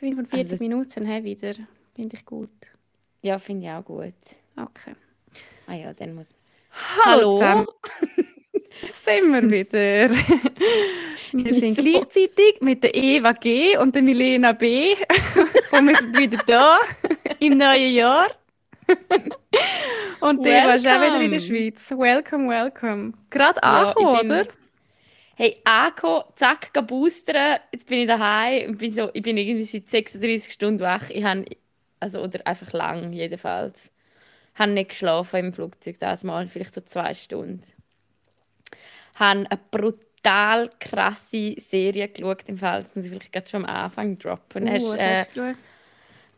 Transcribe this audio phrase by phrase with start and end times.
[0.00, 1.52] 45 Also das- Minuten hey, wieder.
[1.94, 2.50] Finde ich gut.
[3.22, 4.14] Ja, finde ich auch gut.
[4.56, 4.94] Okay.
[5.66, 6.34] Ah ja, dann muss
[7.04, 7.66] Hallo zusammen.
[8.88, 10.14] sind wir wieder.
[11.32, 11.82] wir sind So.
[11.82, 14.94] gleichzeitig mit der Eva G und der Milena B.
[15.72, 16.78] und wir sind wieder da
[17.38, 18.26] im neuen Jahr.
[20.20, 21.40] und die Eva ist auch wieder in der Welcome.
[21.40, 21.90] Schweiz.
[21.90, 23.12] Welcome, welcome.
[23.30, 24.46] Gerade Ja, angekommen, oder?
[25.40, 27.60] Hey, angekommen, zack, geh boostern.
[27.72, 31.08] Jetzt bin ich daheim und bin so, ich bin irgendwie seit 36 Stunden wach.
[31.08, 31.46] Ich habe,
[31.98, 33.90] also, oder einfach lang jedenfalls.
[34.52, 37.62] Ich habe nicht geschlafen im Flugzeug das Mal, vielleicht so zwei Stunden.
[39.14, 42.82] Habe eine brutal krasse Serie geschaut im Fall.
[42.82, 44.68] Das muss ich vielleicht gerade schon am Anfang droppen.
[44.68, 45.56] Uh, Hast, was äh, hast geschaut?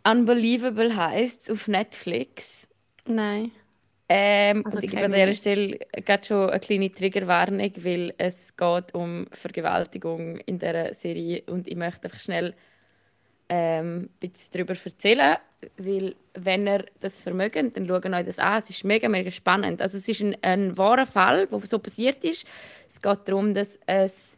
[0.05, 2.69] Unbelievable heisst auf Netflix.
[3.05, 3.51] Nein.
[4.15, 5.33] Ähm, Also ich gebe an dieser.
[5.33, 11.67] Stelle gerade schon eine kleine Triggerwarnung, weil es geht um Vergewaltigung in dieser Serie und
[11.67, 12.55] ich möchte einfach schnell
[13.49, 15.37] ähm, ein bisschen darüber erzählen,
[15.79, 18.63] weil wenn ihr das vermögt, dann schaut euch das an.
[18.63, 19.81] Es ist mega, mega spannend.
[19.81, 22.47] Also es ist ein, ein wahrer Fall, der so passiert ist.
[22.91, 24.37] Es geht darum, dass es,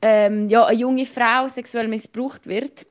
[0.00, 2.86] ähm, ja, eine junge Frau sexuell missbraucht wird.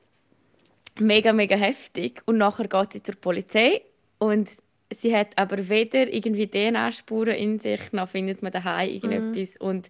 [0.98, 2.22] Mega, mega heftig.
[2.26, 3.80] Und nachher geht sie zur Polizei
[4.18, 4.50] und
[4.92, 9.56] sie hat aber weder irgendwie DNA-Spuren in sich, noch findet man daheim irgendetwas.
[9.58, 9.88] Und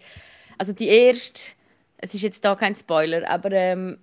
[0.58, 1.52] also die erste,
[1.98, 3.98] es ist jetzt da kein Spoiler, aber ähm,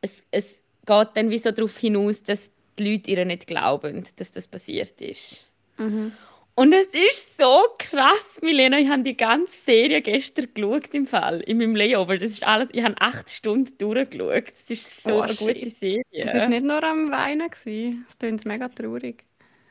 [0.00, 0.46] es, es
[0.86, 5.00] geht dann wie so darauf hinaus, dass die Leute ihr nicht glauben, dass das passiert
[5.00, 5.48] ist.
[5.78, 6.12] Mhm.
[6.54, 8.78] Und es ist so krass, Milena.
[8.78, 12.18] Ich habe die ganze Serie gestern geschaut im Fall, in meinem Layover.
[12.18, 14.50] Das ist alles, ich habe acht Stunden durchgeschaut.
[14.52, 15.78] Das ist so Oh, eine gute shit.
[15.78, 16.02] Serie.
[16.12, 17.48] Du bist nicht nur am Weinen.
[17.48, 18.04] gewesen.
[18.08, 19.24] Das klingt mega traurig.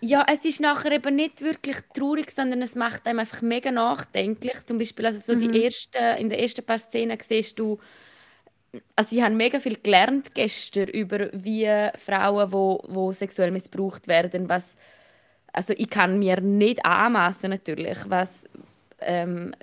[0.04, 4.66] Ja, es ist nachher eben nicht wirklich traurig, sondern es macht einem einfach mega nachdenklich.
[4.66, 5.52] Zum Beispiel also so Mhm.
[5.52, 7.78] die ersten, in der ersten paar Szenen siehst du,
[8.96, 14.50] also ich habe mega viel gelernt gestern über wie Frauen, wo, wo sexuell missbraucht werden,
[14.50, 14.76] was,
[15.54, 18.46] also ich kann mir nicht anmaßen natürlich, was,
[19.02, 19.54] ähm,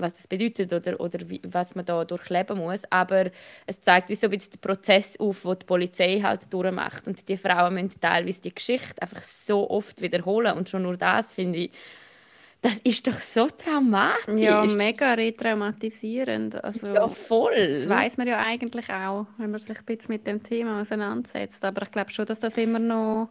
[0.00, 2.82] was das bedeutet oder, oder wie, was man da durchleben muss.
[2.90, 3.30] Aber
[3.66, 7.06] es zeigt wie so ein bisschen den Prozess auf, den die Polizei halt durchmacht.
[7.06, 10.56] Und die Frauen müssen teilweise die Geschichte einfach so oft wiederholen.
[10.56, 11.70] Und schon nur das finde ich,
[12.62, 14.40] das ist doch so traumatisch.
[14.40, 16.62] Ja, mega retraumatisierend.
[16.62, 17.54] Also, Ja, voll.
[17.72, 21.64] Das weiß man ja eigentlich auch, wenn man sich ein bisschen mit dem Thema auseinandersetzt.
[21.64, 23.30] Aber ich glaube schon, dass das immer noch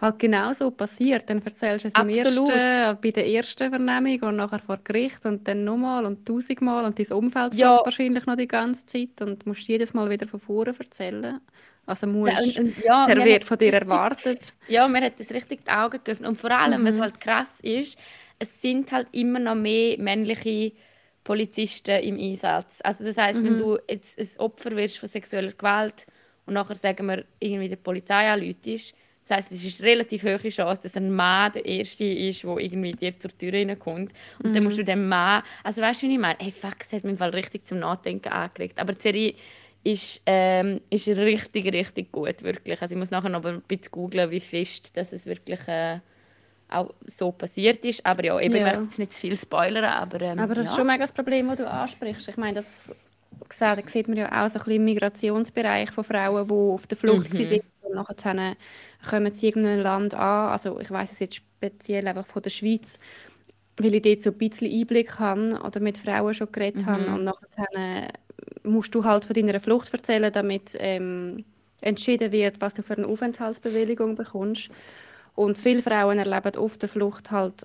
[0.00, 1.28] halt genau so passiert.
[1.28, 2.50] Dann erzählst du es im Absolut.
[2.50, 6.98] ersten, bei der ersten Vernehmung und nachher vor Gericht und dann nochmal und tausendmal und
[6.98, 7.80] dein Umfeld Ja.
[7.84, 11.40] wahrscheinlich noch die ganze Zeit und musst jedes Mal wieder von vorne erzählen.
[11.86, 14.54] Also musst, Ja, und, ja, es wird von dir richtig- erwartet.
[14.68, 16.28] Ja, mir hat das richtig die Augen geöffnet.
[16.28, 17.00] Und vor allem, was Mhm.
[17.00, 17.98] halt krass ist,
[18.38, 20.72] es sind halt immer noch mehr männliche
[21.24, 22.80] Polizisten im Einsatz.
[22.82, 23.58] Also das heißt, wenn Mhm.
[23.58, 26.06] du jetzt ein Opfer wirst von sexueller Gewalt
[26.46, 28.94] und nachher sagen wir irgendwie der Polizei anläutest,
[29.30, 32.56] das heißt, es ist eine relativ hohe Chance, dass ein Mann der Erste ist, der
[32.58, 34.12] irgendwie dir zur Tür reinkommt.
[34.42, 34.80] Und dann musst Mhm.
[34.80, 36.36] du dem Mann, also weißt du, wie ich meine?
[36.40, 38.78] Hey, fuck, es hat mich im Fall richtig zum Nachdenken angeregt.
[38.78, 39.34] Aber die Serie
[39.84, 42.82] ist, ähm, ist richtig, richtig gut, wirklich.
[42.82, 46.00] Also ich muss nachher noch ein bisschen googeln, wie fest dass es wirklich äh,
[46.68, 48.04] auch so passiert ist.
[48.04, 48.58] Aber ja, eben, Ja.
[48.60, 50.70] ich möchte jetzt nicht zu viel spoilern, aber, ähm, Aber das ja.
[50.70, 52.28] ist schon mega das Problem, das du ansprichst.
[52.28, 52.92] Ich meine, das
[53.48, 56.86] gesagt, das sieht man ja auch so ein bisschen im Migrationsbereich von Frauen, die auf
[56.86, 57.44] der Flucht Mhm.
[57.44, 58.56] sind und nachher
[59.08, 60.50] kommen sie in irgendein Land an.
[60.50, 62.98] Also ich weiß es jetzt speziell einfach von der Schweiz,
[63.78, 67.04] weil ich dort so ein bisschen Einblick habe oder mit Frauen schon geredet habe.
[67.08, 67.14] Mhm.
[67.14, 68.08] Und nachher
[68.64, 71.44] musst du halt von deiner Flucht erzählen, damit ähm,
[71.80, 74.70] entschieden wird, was du für eine Aufenthaltsbewilligung bekommst.
[75.34, 77.64] Und viele Frauen erleben auf der Flucht halt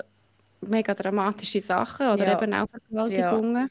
[0.61, 2.41] mega dramatische Sachen oder Ja.
[2.41, 3.69] eben auch Vergewaltigungen.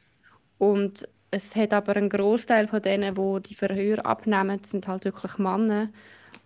[0.58, 5.38] Und es hat aber einen Großteil von denen, wo die Verhör abnehmen, sind halt wirklich
[5.38, 5.90] Männer.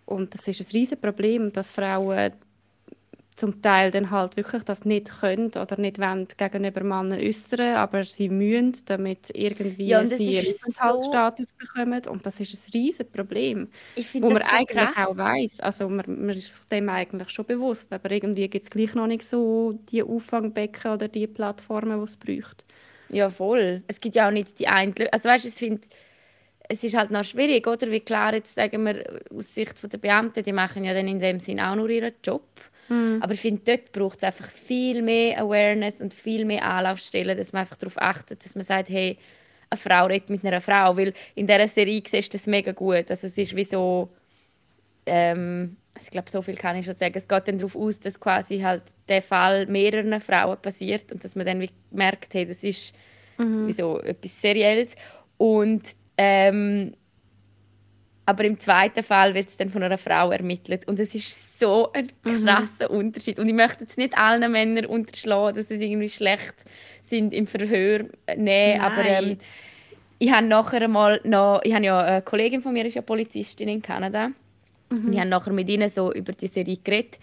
[0.05, 2.33] Und das ist ein riesen Problem, dass Frauen
[3.35, 8.03] zum Teil dann halt wirklich das nicht können oder nicht wollen gegenüber Männern äußern, aber
[8.03, 12.01] sie müssen, damit irgendwie Ja, sie ihren ist so- Aufenthaltsstatus bekommen.
[12.07, 13.69] Und das ist ein riesen Problem,
[14.19, 14.97] wo man so eigentlich krass.
[14.97, 15.61] auch weiß.
[15.61, 19.07] Also man, man ist sich dem eigentlich schon bewusst, aber irgendwie gibt es gleich noch
[19.07, 22.65] nicht so die Auffangbecken oder die Plattformen, die es braucht.
[23.11, 23.83] Ja, voll.
[23.87, 25.81] Es gibt ja auch nicht die eine Also weißt du, ich finde,
[26.67, 27.89] es ist halt noch schwierig, oder?
[27.89, 31.39] Wie klar, jetzt sagen wir aus Sicht der Beamten, die machen ja dann in dem
[31.39, 32.43] Sinn auch nur ihren Job.
[33.21, 37.53] Aber ich finde, dort braucht es einfach viel mehr Awareness und viel mehr Anlaufstellen, dass
[37.53, 39.17] man einfach darauf achtet, dass man sagt, hey,
[39.69, 40.97] eine Frau redet mit einer Frau.
[40.97, 43.11] Weil in dieser Serie siehst du das mega gut.
[43.11, 44.09] Also es ist wie so,
[45.05, 47.13] ähm, ich glaube, so viel kann ich schon sagen.
[47.15, 51.35] Es geht dann darauf aus, dass quasi halt der Fall mehreren Frauen passiert und dass
[51.35, 52.93] man dann merkt, hey, das ist
[53.37, 53.71] Mhm.
[53.73, 54.95] so etwas Serielles.
[55.37, 55.83] Und
[56.17, 56.93] ähm,
[58.25, 60.87] aber im zweiten Fall wird es dann von einer Frau ermittelt.
[60.87, 62.45] Und es ist so ein Mhm.
[62.45, 63.39] krasser Unterschied.
[63.39, 66.53] Und ich möchte jetzt nicht allen Männern unterschlagen, dass sie irgendwie schlecht
[67.01, 68.01] sind im Verhör.
[68.27, 69.37] äh, Nein, aber ähm,
[70.19, 73.69] ich habe nachher mal noch, ich habe ja eine Kollegin von mir ist ja Polizistin
[73.69, 74.31] in Kanada.
[74.89, 77.19] Und ich habe nachher mit ihnen so über die Serie geredet.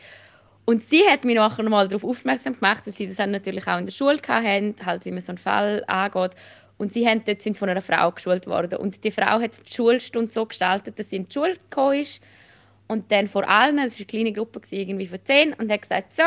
[0.65, 3.87] Und sie hat mich nachher mal darauf aufmerksam gemacht, weil sie das natürlich auch in
[3.87, 6.33] der Schule hatten, halt wie man so einen Fall angeht.
[6.79, 8.79] Und sie haben dort sind von einer Frau geschult worden.
[8.79, 12.23] Und die Frau hat die Schulstunde so gestaltet, dass sie in die Schule gekommen ist.
[12.89, 16.15] Und dann vor allen, es war eine kleine Gruppe, irgendwie von zehn, und hat gesagt,
[16.15, 16.23] so,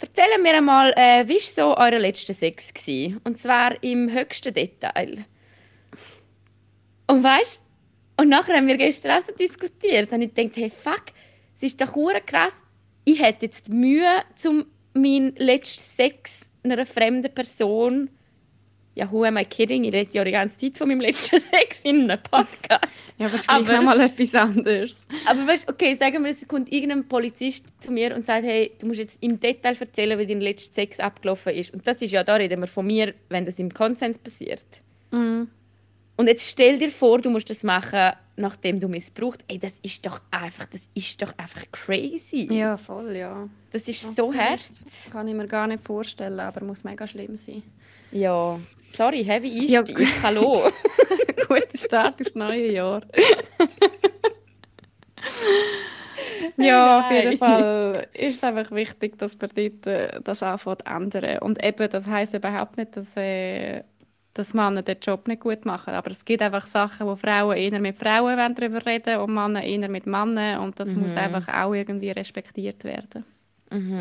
[0.00, 2.74] erzählen mir einmal, äh, wie war so euer letzter Sex?
[2.74, 3.20] Gewesen?
[3.24, 5.24] Und zwar im höchsten Detail.
[7.06, 7.62] Und weißt
[8.16, 10.12] und nachher haben wir gestern auch so diskutiert.
[10.12, 11.04] Und ich dachte, hey, fuck,
[11.56, 12.56] es ist doch hure krass.
[13.04, 14.64] Ich hätte jetzt die Mühe, um
[14.94, 18.10] meinen letzten Sex einer fremden Person.
[18.94, 19.84] Ja, who am I kidding?
[19.84, 23.02] Ich rede ja die ganze Zeit von meinem letzten Sex in einem Podcast.
[23.16, 24.96] Ja, aber ist Aber- nochmal etwas anderes.
[25.24, 28.70] Aber weißt du, okay, sagen wir, es kommt irgendein Polizist zu mir und sagt, hey,
[28.78, 31.72] du musst jetzt im Detail erzählen, wie dein letzter Sex abgelaufen ist.
[31.72, 34.62] Und das ist ja, da reden wir von mir, wenn das im Konsens passiert.
[35.10, 35.48] Mhm.
[36.16, 39.40] Und jetzt stell dir vor, du musst das machen, nachdem du missbraucht.
[39.48, 42.48] Ey, das ist doch einfach, das ist doch einfach crazy.
[42.50, 43.48] Ja, voll, ja.
[43.72, 44.36] Das ist so Absolut.
[44.36, 44.70] hart.
[45.10, 47.62] Kann ich mir gar nicht vorstellen, aber muss mega schlimm sein.
[48.10, 48.58] Ja,
[48.92, 49.80] sorry, heavy Ja.
[49.80, 50.06] Einstieg.
[50.22, 50.70] Hallo.
[51.48, 53.02] Guter Start ins neue Jahr.
[56.56, 57.38] ja, auf jeden.
[57.38, 61.38] Fall ist es einfach wichtig, dass man dort äh, das anfängt zu ändern.
[61.38, 63.82] Und eben, das heisst überhaupt nicht, dass, äh,
[64.34, 65.94] dass Männer den Job nicht gut machen.
[65.94, 69.62] Aber es gibt einfach Sachen, wo Frauen eher mit Frauen wollen darüber reden und Männer
[69.62, 70.60] eher mit Männern.
[70.60, 73.24] Und das muss einfach auch irgendwie respektiert werden.
[73.70, 73.96] Mhm.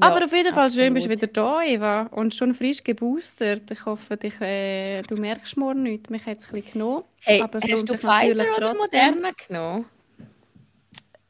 [0.00, 1.34] Aber Ja, auf jeden Fall schön, bist du absolut.
[1.34, 2.02] wieder da, Eva.
[2.10, 3.70] Und schon frisch geboostert.
[3.70, 6.08] Ich hoffe, dich, äh, du merkst morgen nichts.
[6.08, 7.04] Mich hat es ein bisschen genommen.
[7.20, 8.76] Hey, aber es hast du Pfizer oder trotzdem.
[8.78, 9.84] Moderna genommen?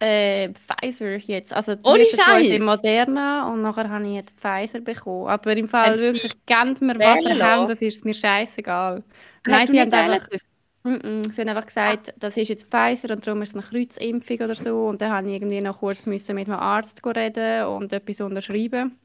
[0.01, 1.53] Äh, Pfizer jetzt.
[1.53, 2.59] Also Ohne Scheiß?
[2.61, 5.29] Moderna und nachher habe ich jetzt Pfizer bekommen.
[5.29, 7.43] Aber im Fall Haben sie wirklich, gebt mir, was lassen?
[7.43, 9.05] habt, das ist mir scheißegal.
[9.47, 10.47] Nein, sie haben einfach, dürfen?
[10.85, 14.39] Mm-mm, sie haben einfach gesagt, das ist jetzt Pfizer und darum ist es eine Kreuzimpfung
[14.41, 14.87] oder so.
[14.89, 18.99] Und dann musste ich irgendwie noch kurz müssen mit einem Arzt reden und etwas unterschreiben.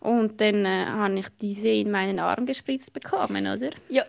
[0.00, 3.70] Und dann äh, habe ich diese in meinen Arm gespritzt bekommen, oder?
[3.88, 4.04] Ja,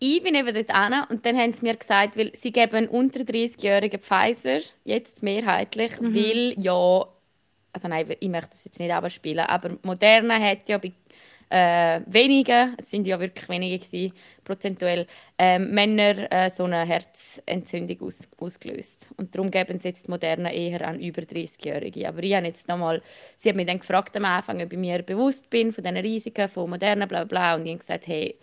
[0.00, 3.20] ich bin eben dort hin und dann haben sie mir gesagt, weil sie geben unter
[3.20, 7.06] 30-jährigen Pfizer jetzt mehrheitlich, weil ja,
[7.72, 10.92] also nein, ich möchte das jetzt nicht abspielen, aber Moderna hat ja bei
[11.50, 14.14] äh, wenigen, es sind ja wirklich wenige gewesen,
[14.44, 15.06] prozentuell,
[15.36, 19.08] ähm, Männer äh, so eine Herzentzündung aus, ausgelöst.
[19.16, 22.08] Und darum geben sie jetzt Moderna eher an über 30-Jährige.
[22.08, 23.02] Aber ich habe jetzt nochmal,
[23.36, 26.48] sie hat mich dann gefragt am Anfang, ob ich mir bewusst bin von den Risiken
[26.48, 27.54] von Moderna, bla bla, bla.
[27.56, 28.36] und ich habe gesagt, hey,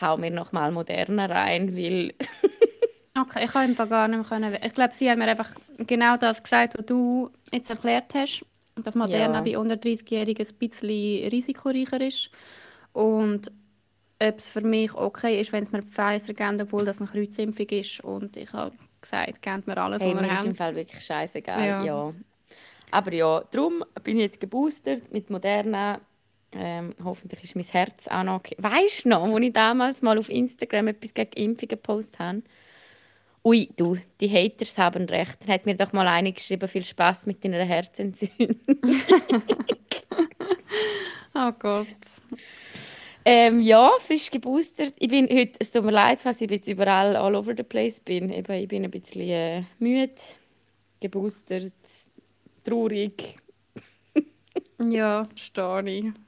[0.00, 2.14] hau mir noch mal Moderna rein, weil
[3.18, 4.62] Okay, ich kann einfach gar nicht mehr.
[4.64, 8.44] Ich glaube, sie haben mir einfach genau das gesagt, was du jetzt erklärt hast.
[8.74, 9.40] Dass Moderna Ja.
[9.40, 12.28] bei unter 30-Jährigen ein bisschen risikoreicher ist.
[12.92, 13.50] Und
[14.22, 17.68] ob es für mich okay ist, wenn es mir Pfizer geben, obwohl das eine Kreuzimpfung
[17.70, 18.00] ist.
[18.04, 20.54] Und ich habe gesagt, gebt mir alles, hey, was mir ist im.
[20.54, 21.66] Fall wirklich scheißegal.
[21.66, 21.84] Ja.
[21.84, 22.12] Ja.
[22.90, 26.00] Aber ja, darum bin ich jetzt geboostert mit Moderna.
[26.52, 28.56] Ähm, hoffentlich ist mein Herz auch noch okay.
[28.58, 32.42] Weißt du noch, als ich damals mal auf Instagram etwas gegen Impfungen gepostet habe?
[33.44, 35.42] Ui, du, die Haters haben recht.
[35.42, 38.56] Dann hat mir doch mal eine geschrieben, viel Spaß mit deiner Herzentzündung.
[41.38, 41.86] Oh Gott.
[43.22, 44.94] Ähm, ja, frisch geboostert.
[44.98, 48.00] Ich bin heute, es tut mir leid, falls ich jetzt überall all over the place
[48.00, 48.30] bin.
[48.30, 50.14] Eben, ich bin ein bisschen äh, müde,
[50.98, 51.74] geboostert,
[52.64, 53.36] traurig.
[54.78, 56.25] Ja, verstehe ich.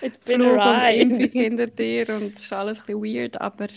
[0.00, 0.98] It's been Flug a und ride.
[1.00, 3.68] Impfung hinter dir und es ist alles ein bisschen weird, aber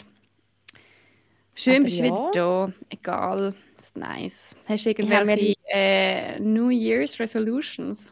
[1.55, 2.05] schön Aber bist du ja.
[2.05, 2.73] wieder da.
[2.89, 4.55] Egal, das ist nice.
[4.67, 8.11] Hast du irgendwelche äh, New Year's Resolutions?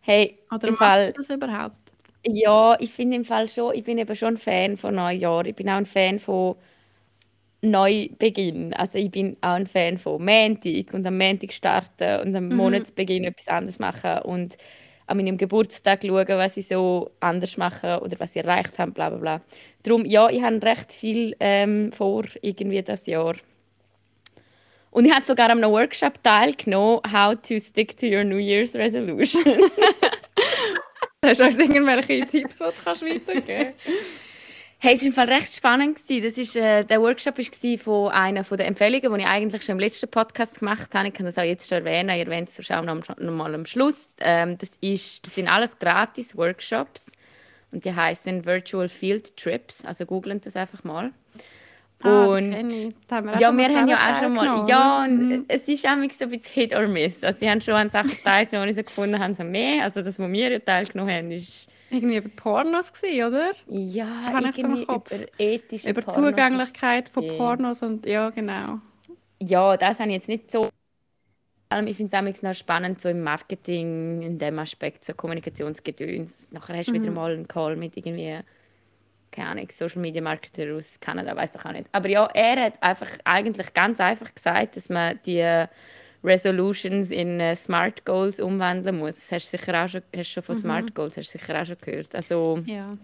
[0.00, 1.92] Hey, Oder im machst Fall, du das überhaupt?
[2.26, 5.46] ja, ich finde im Fall schon, ich bin eben schon ein Fan von Neujahr.
[5.46, 6.56] Ich bin auch ein Fan von
[7.62, 8.74] Neubeginn.
[8.74, 13.24] Also ich bin auch ein Fan von Montag und am Montag starten und am Monatsbeginn
[13.24, 14.56] etwas anderes machen und
[15.06, 19.10] an meinem Geburtstag schauen, was ich so anders mache oder was ich erreicht habe, bla
[19.10, 19.40] bla bla.
[19.82, 23.34] Darum, ja, ich habe recht viel ähm, vor, irgendwie das Jahr.
[24.90, 28.74] Und ich habe sogar an einem Workshop teilgenommen, How to stick to your New Year's
[28.74, 29.44] Resolution.
[31.24, 33.74] Hast du uns irgendwelche Tipps, die du kannst weitergeben
[34.84, 35.98] Hey, es war im Fall recht spannend.
[35.98, 39.76] Das ist, äh, der Workshop war von einer von der Empfehlungen, die ich eigentlich schon
[39.76, 41.08] im letzten Podcast gemacht habe.
[41.08, 42.10] Ich kann das auch jetzt schon erwähnen.
[42.10, 44.10] Ich erwähne es auch noch, noch mal am Schluss.
[44.20, 47.12] Ähm, das, ist, das sind alles gratis Workshops
[47.72, 49.86] und die heißen Virtual Field Trips.
[49.86, 51.12] Also googlen das einfach mal.
[52.02, 52.94] Ah, Und ich.
[53.10, 54.68] Haben wir ja, schon wir haben ja auch schon mal.
[54.68, 55.44] Ja, und Mhm.
[55.48, 57.24] es ist auch so ein bisschen Hit or Miss.
[57.24, 59.84] Also, sie haben schon an Sachen teilgenommen, die sie gefunden haben, so mehr.
[59.84, 63.52] Also, das, was wir ja teilgenommen haben, ist Irgendwie über Pornos gewesen, oder?
[63.68, 65.12] ja Habe ich so irgendwie Kopf.
[65.12, 67.28] über ethische Über Pornos Zugänglichkeit von.
[67.36, 68.80] Pornos und ja, genau.
[69.40, 70.68] Ja, das habe ich jetzt nicht so.
[71.86, 76.46] Ich finde es auch noch spannend, so im Marketing, in dem Aspekt, so Kommunikationsgedöns.
[76.50, 78.38] Nachher hast du wieder mal einen Call mit irgendwie,
[79.32, 81.88] keine Ahnung, Social Media Marketer aus Kanada, weiß doch auch nicht.
[81.90, 85.64] Aber ja, er hat einfach eigentlich ganz einfach gesagt, dass man die
[86.24, 89.16] Resolutions in äh, Smart Goals umwandeln muss.
[89.16, 91.66] Das hast du sicher auch schon, hast schon von Smart Goals hast du sicher auch
[91.66, 92.14] schon gehört.
[92.14, 92.96] Also, Ja.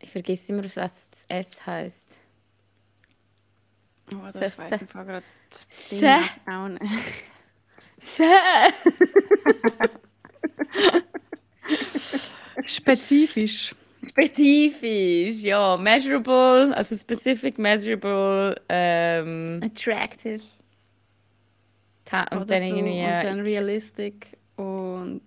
[0.00, 2.20] ich vergesse immer, was das S heißt.
[4.12, 6.04] Oh, das ich weiss im Fall gerade das Ding
[6.46, 6.68] auch.
[12.64, 13.74] Spezifisch.
[14.08, 15.76] Spezifisch, ja.
[15.76, 20.40] Measurable, also specific, measurable, ähm, Attractive.
[22.22, 25.22] Ta- und dann irgendwie Und dann realistic und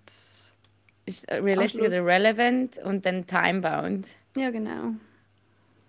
[1.06, 1.94] ist realistic Schluss.
[1.94, 4.06] oder relevant und dann time-bound.
[4.36, 4.94] ja, genau.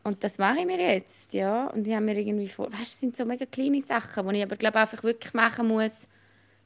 [0.04, 1.66] Und das mache ich mir jetzt, ja.
[1.66, 4.42] Und ich habe mir irgendwie vor, weißt du, sind so mega kleine Sachen, die ich
[4.42, 6.08] aber glaube einfach wirklich machen muss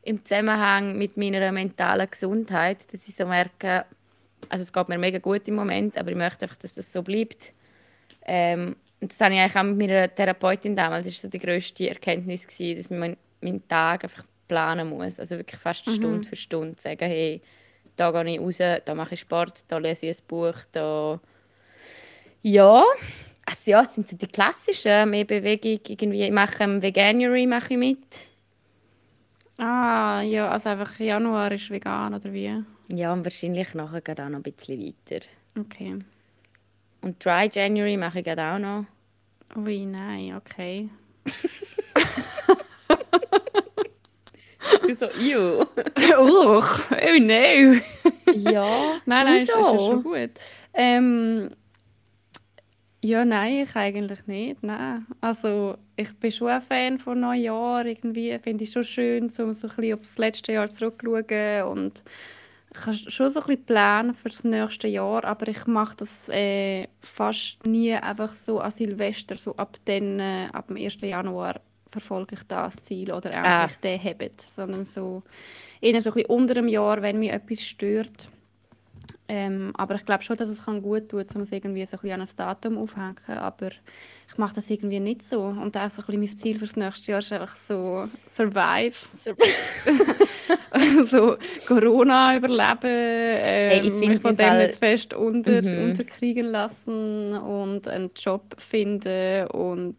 [0.03, 3.85] im Zusammenhang mit meiner mentalen Gesundheit, dass ich so merke,
[4.49, 7.03] also es geht mir mega gut im Moment, aber ich möchte einfach, dass das so
[7.03, 7.53] bleibt.
[8.27, 11.39] Ähm, und das habe ich eigentlich auch mit meiner Therapeutin damals, das war so die
[11.41, 15.19] grösste Erkenntnis, gewesen, dass man meinen Tag einfach planen muss.
[15.19, 17.41] Also wirklich fast Stunde für Stunde sagen, hey,
[17.97, 21.21] da gehe ich raus, da mache ich Sport, da lese ich ein Buch, da...
[22.43, 22.85] Ja,
[23.45, 27.79] also ja, sind so die klassischen, mehr Bewegung, irgendwie, ich mache im Veganuary mache ich
[27.79, 27.99] mit.
[29.59, 32.65] Ah, ja, also einfach Januar ist vegan oder wie?
[32.89, 35.25] Ja, und wahrscheinlich nachher geht auch noch ein bisschen weiter.
[35.59, 35.99] Okay.
[37.01, 38.87] Und Dry January mache ich gerade auch noch.
[39.57, 40.89] Ui, nein, okay.
[44.81, 45.61] Du so, ew.
[45.61, 47.81] Uch, oh no.
[48.35, 50.31] ja, Nein, nein, ist, ist ja schon gut.
[50.75, 51.51] Ähm,
[53.05, 54.63] ja, nein, ich eigentlich nicht.
[54.63, 55.07] Nein.
[55.21, 57.85] Also, ich bin schon ein Fan von Neujahr.
[57.85, 62.05] Irgendwie finde ich schon schön, so, so ein bisschen auf das letzte Jahr zurückzuschauen und
[62.75, 66.29] ich kann schon so ein bisschen planen für das nächste Jahr, aber ich mache das
[66.31, 71.01] äh, fast nie einfach so an Silvester, so ab dann, äh, ab dem 1.
[71.03, 71.61] Januar
[71.93, 73.63] verfolge ich das Ziel oder Ah.
[73.63, 75.23] endlich den Habit, sondern so
[75.81, 78.29] eher so ein bisschen unter dem Jahr, wenn mich etwas stört.
[79.29, 82.01] Ähm, aber ich glaube schon, dass es kann gut tut, um es irgendwie so ein
[82.03, 83.17] bisschen an ein Datum aufhängen.
[83.29, 83.69] Aber
[84.29, 85.43] ich mache das irgendwie nicht so.
[85.43, 88.95] Und auch so ein bisschen mein Ziel für das nächste Jahr ist einfach so Survive.
[91.07, 95.91] so Corona überleben, ähm, ich mich von dem Fall- nicht fest unter, Mhm.
[95.91, 99.97] unterkriegen lassen und einen Job finden und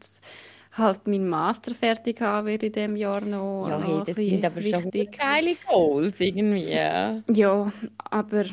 [0.73, 4.45] halt meinen Master fertig haben wird in diesem Jahr noch, Ja, hey, ein das sind
[4.45, 5.17] aber schon wichtig.
[5.17, 6.69] geile Goals irgendwie.
[6.71, 7.71] Ja,
[8.09, 8.45] aber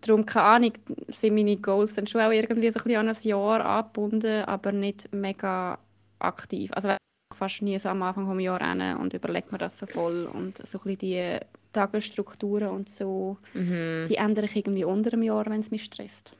[0.00, 0.72] darum, keine Ahnung,
[1.08, 4.72] sind meine Goals dann schon auch irgendwie so ein bisschen an ein Jahr angebunden, aber
[4.72, 5.78] nicht mega
[6.20, 6.70] aktiv.
[6.74, 6.96] Also ich
[7.36, 10.58] fast nie so am Anfang des Jahres hin und überlege mir das so voll und
[10.64, 11.38] so ein bisschen die
[11.72, 14.06] Tagesstrukturen und so, Mhm.
[14.08, 16.34] die ändere ich irgendwie unter dem Jahr, wenn es mich stresst.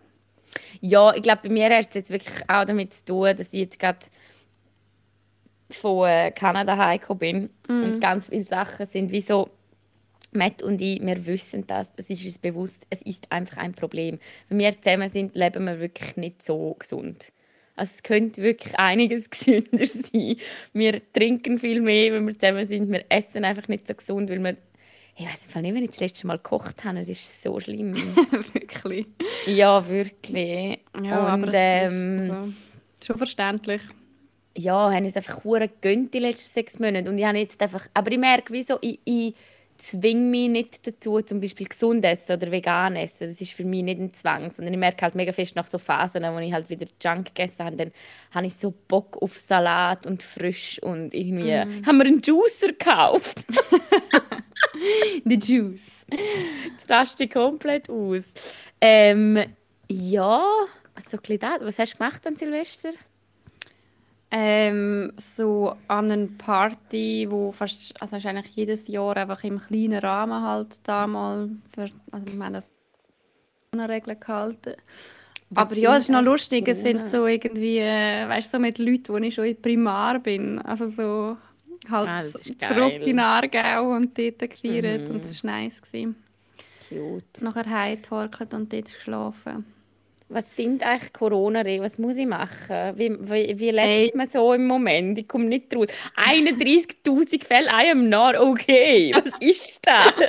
[0.83, 3.61] Ja, ich glaube, bei mir hat es jetzt wirklich auch damit zu tun, dass ich
[3.61, 3.99] jetzt gerade
[5.75, 9.49] von äh, Kanada heimgekommen bin und ganz viele Sachen sind wie so,
[10.33, 14.19] Matt und ich, wir wissen das, das ist uns bewusst, es ist einfach ein Problem.
[14.49, 17.33] Wenn wir zusammen sind, leben wir wirklich nicht so gesund.
[17.77, 20.37] Also es könnte wirklich einiges gesünder sein.
[20.73, 22.91] Wir trinken viel mehr, wenn wir zusammen sind.
[22.91, 24.57] Wir essen einfach nicht so gesund, weil wir...
[25.15, 26.99] Ich weiß im Fall nicht, wenn ich das letzte Mal gekocht habe.
[26.99, 27.95] Es ist so schlimm.
[28.55, 29.07] Wirklich.
[29.47, 30.79] ja, wirklich.
[31.03, 32.53] Ja, und aber ähm, ist also,
[33.07, 33.83] schon verständlich.
[34.57, 37.09] Ja, haben uns einfach hure gegönnt die letzten sechs Monate.
[37.09, 39.35] Und ich habe jetzt einfach, aber ich merke, wieso ich, ich
[39.83, 43.27] zwinge mich nicht dazu, zum Beispiel gesund essen oder vegan essen.
[43.27, 45.79] Das ist für mich nicht ein Zwang, sondern ich merke halt mega fest nach so
[45.79, 47.93] Phasen, wo ich halt wieder Junk gegessen habe, dann
[48.31, 53.45] habe ich so Bock auf Salat und frisch und irgendwie haben wir einen Juicer gekauft.
[55.25, 56.07] The Juice.
[56.71, 58.25] Jetzt raste ich komplett aus.
[58.81, 59.43] Ähm,
[59.89, 60.45] ja,
[60.99, 61.61] so ein bisschen das.
[61.61, 62.91] Was hast du gemacht an Silvester?
[64.35, 70.43] Ähm, so an einer Party, wo fast, also eigentlich jedes Jahr einfach im kleinen Rahmen
[70.43, 72.65] halt da mal für, also wir haben das
[73.89, 74.75] Regeln gehalten.
[75.51, 78.59] Was Aber ja, es ist noch lustig, es sind so irgendwie, äh, weißt du, so
[78.59, 81.37] mit Leuten, wo ich schon in Primar bin, also so
[81.91, 83.01] halt Ah, zurück geil.
[83.01, 83.07] Mhm.
[83.09, 85.83] in Aargau und dort gefeiert und es war nice.
[85.83, 86.17] Gewesen.
[86.89, 87.43] Cute.
[87.43, 89.67] Nachher heimgetorkelt und dort geschlafen.
[90.33, 91.85] Was sind eigentlich Corona-Regeln?
[91.85, 92.97] Was muss ich machen?
[92.97, 94.13] Wie, wie, wie lebt hey.
[94.15, 95.19] man so im Moment?
[95.19, 95.89] Ich komme nicht raus.
[96.17, 99.13] 31.000 Fälle, I am not okay.
[99.15, 100.13] Was ist das?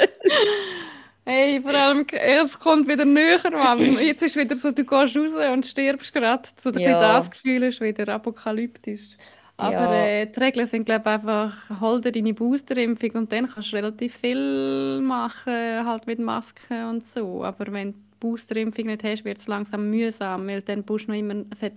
[1.26, 3.98] Hey, vor allem, es kommt wieder näher, Mann.
[3.98, 6.50] Jetzt ist wieder so, du gehst raus und stirbst gerade.
[6.62, 7.00] So ja.
[7.00, 9.16] das Gefühl ist wieder apokalyptisch.
[9.56, 10.06] Aber ja.
[10.06, 13.78] äh, die Regeln sind, glaube ich, einfach, hol dir deine Boosterimpfung und dann kannst du
[13.78, 17.46] relativ viel machen, halt mit Masken und so.
[17.46, 17.94] Aber wenn
[18.24, 21.74] Boosterimpfung nicht hast, wird es langsam mühsam, weil dann musst du noch immer, es hat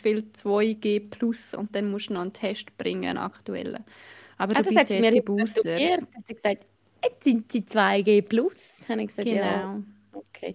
[0.00, 3.84] viel 2G plus und dann musst du noch einen Test bringen, einen aktuellen.
[4.38, 5.66] Aber ah, du bist jetzt geboostert.
[5.66, 6.66] Hat sie gesagt,
[7.04, 8.56] jetzt sind sie 2G plus,
[8.88, 9.42] habe ich gesagt, genau.
[9.42, 9.82] ja.
[10.12, 10.54] Okay.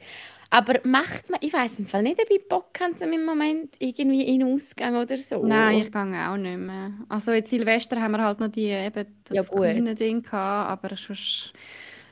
[0.49, 4.23] Aber macht man, ich weiß im Fall nicht, ob ich Bock habe, im Moment irgendwie
[4.23, 5.45] in den Ausgang oder so.
[5.45, 6.93] Nein, ich gehe auch nicht mehr.
[7.09, 10.95] Also in Silvester haben wir halt noch die, eben das ja, kleine Ding gehabt, aber
[10.95, 11.51] sonst,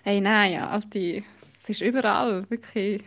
[0.03, 1.23] hey, nein, ja, Alti,
[1.63, 3.03] es ist überall, wirklich.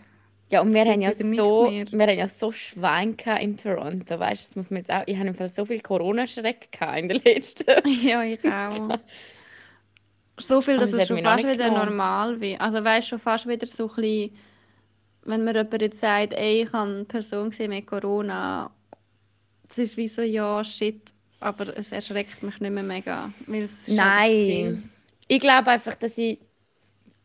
[0.49, 4.61] Ja, und wir haben ja, so, wir haben ja so Schwein in Toronto, weißt du,
[4.61, 8.23] muss man jetzt auch, ich habe im Fall so viel Corona-Schreck in der letzten Ja,
[8.23, 8.97] ich auch.
[10.39, 12.61] so viel, dass es schon fast wieder normal wird.
[12.61, 14.31] Also weißt du, schon fast wieder so ein bisschen
[15.27, 18.71] wenn mir jemand jetzt sagt, ey, ich habe eine Person gesehen mit Corona,
[19.69, 23.31] das ist wie so, ja, shit, aber es erschreckt mich nicht mehr mega.
[23.89, 24.91] Nein,
[25.29, 26.39] ich glaube einfach, dass ich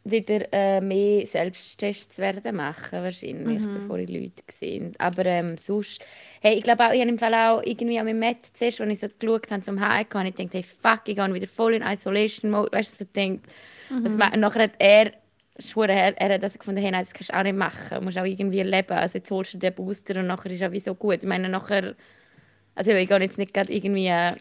[0.04, 3.74] wieder äh, mehr Selbsttests werden machen wahrscheinlich, mhm.
[3.76, 4.92] bevor ich Leute sehe.
[4.98, 6.02] Aber ähm, sonst,
[6.42, 8.90] hey, ich glaube auch, ich habe im Fall auch irgendwie an meinem Met zuerst, als
[8.92, 11.76] ich so geschaut habe zum Heimkommen, habe ich gedacht, hey, fuck, ich gehe wieder voll
[11.76, 13.46] in Isolation Mode, weißt du, so denkt,
[13.90, 14.04] mhm.
[14.04, 15.12] was, nachher hat er
[15.60, 18.00] Schwuren, er, er hat das gefunden, hey, nein, das kannst du auch nicht machen.
[18.00, 18.94] Du musst auch irgendwie leben.
[18.94, 21.20] Also jetzt holst du den Booster und nachher ist ja wie so gut.
[21.22, 21.94] Ich meine, nachher,
[22.74, 24.34] also ich gehe jetzt nicht gerade irgendwie äh,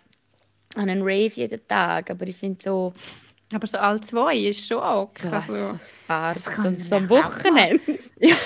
[0.76, 2.94] an einen Rave jeden Tag, aber ich finde so...
[3.52, 7.99] Aber so alle zwei ist schon auch so, also, ein paar, so, so am Wochenende.
[8.21, 8.37] ja.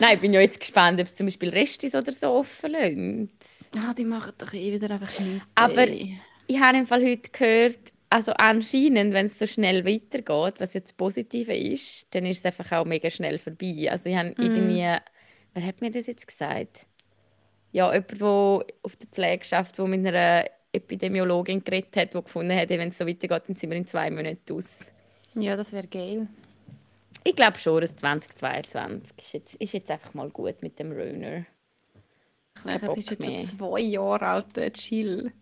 [0.00, 3.30] Nein, ich bin ja jetzt gespannt, ob es zum Beispiel Restis oder so offen lassen.
[3.74, 5.46] Ja, die machen doch eh wieder einfach nichts.
[5.54, 7.78] Aber ich habe im Fall heute gehört,
[8.10, 12.72] also anscheinend, wenn es so schnell weitergeht, was jetzt Positive ist, dann ist es einfach
[12.72, 13.88] auch mega schnell vorbei.
[13.90, 14.42] Also ich habe mm.
[14.42, 14.96] irgendwie,
[15.54, 16.86] wer hat mir das jetzt gesagt?
[17.72, 18.26] Ja, jemand, der
[18.82, 22.98] auf der Pflege schafft, der mit einer Epidemiologin geredet hat, die gefunden hat, wenn es
[22.98, 24.92] so weitergeht, dann sind wir in zwei Monaten aus.
[25.34, 26.28] Ja, das wäre geil.
[27.24, 31.44] Ich glaube schon, dass 2022 ist jetzt, ist jetzt einfach mal gut mit dem Röner.
[32.64, 33.38] Es ist jetzt mehr.
[33.38, 35.32] schon zwei Jahre alt, der Chill.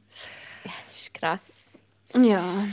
[0.64, 1.78] Ja, es ist krass.
[2.14, 2.64] Ja.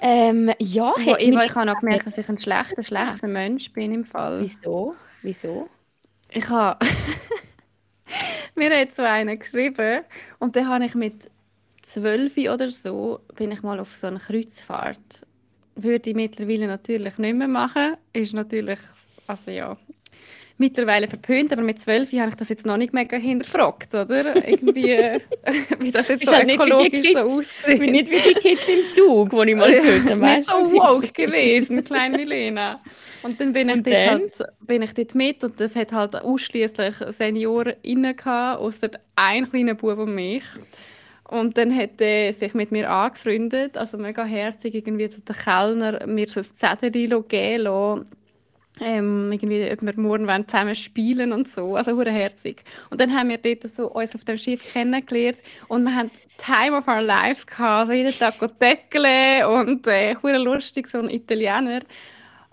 [0.00, 3.92] Ähm, ja, hey, ich, ich habe noch gemerkt, dass ich ein schlechter, schlechter Mensch bin
[3.92, 4.40] im Fall.
[4.40, 4.96] Wieso?
[5.22, 5.68] Wieso?
[6.30, 6.84] Ich habe...
[8.54, 10.02] Mir hat so einer geschrieben
[10.38, 11.30] und dann habe ich mit
[11.82, 15.26] zwölf oder so bin ich mal auf so eine Kreuzfahrt.
[15.74, 17.96] Würde ich mittlerweile natürlich nicht mehr machen.
[18.12, 18.78] Ist natürlich,
[19.26, 19.76] also ja,
[20.58, 24.36] mittlerweile verpönt, aber mit zwölf habe ich das jetzt noch nicht mega hinterfragt, oder?
[24.48, 25.20] Irgendwie, äh,
[25.80, 27.80] wie das jetzt so halt ökologisch so aussieht.
[27.80, 30.20] Nicht wie die Kids im Zug, wo ich mal gehört habe.
[30.20, 32.80] Nicht so woke gewesen, kleine Milena.
[33.22, 36.16] Und dann bin ich, und dort, halt, bin ich dort mit und das hat halt
[36.16, 40.44] ausschließlich Senioren gehabt, außer ein kleiner Bub und mich.
[41.28, 46.06] Und dann hat er sich mit mir angefreundet, also mega herzig, irgendwie so der Kellner
[46.06, 48.06] mir so ein Zettel geben lassen
[48.80, 51.76] ähm, irgendwie, ob wir morgen zusammen spielen und so.
[51.76, 52.64] Also hure herzig.
[52.90, 56.76] Und dann haben wir dort so uns auf dem Schiff kennengelernt und wir haben Time
[56.76, 57.90] of our Lives gehabt.
[57.90, 61.82] Also jeden Tag Töckle und äh, lustig, so ein Italiener.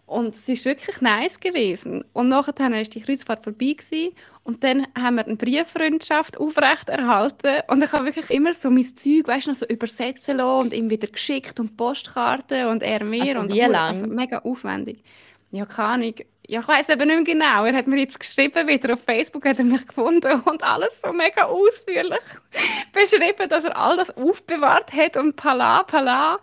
[0.10, 2.04] Und es ist wirklich nice gewesen.
[2.14, 4.16] Und nachher ist die Kreuzfahrt vorbei gewesen,
[4.50, 8.96] und dann haben wir eine Brieffreundschaft aufrecht erhalten und ich habe wirklich immer so mein
[8.96, 13.28] Zeug, weißt du, so übersetzen lassen und ihm wieder geschickt und Postkarten und er mir
[13.28, 13.98] also und wie lang?
[13.98, 15.04] Also mega aufwendig.
[15.52, 16.14] Ja, keine Ahnung.
[16.48, 17.66] Ja, ich weiß eben nicht mehr genau.
[17.66, 21.14] Er hat mir jetzt geschrieben, wieder auf Facebook hat er mich gefunden und alles so
[21.14, 22.20] mega ausführlich
[22.92, 26.40] beschrieben, dass er all das aufbewahrt hat und pala, pala.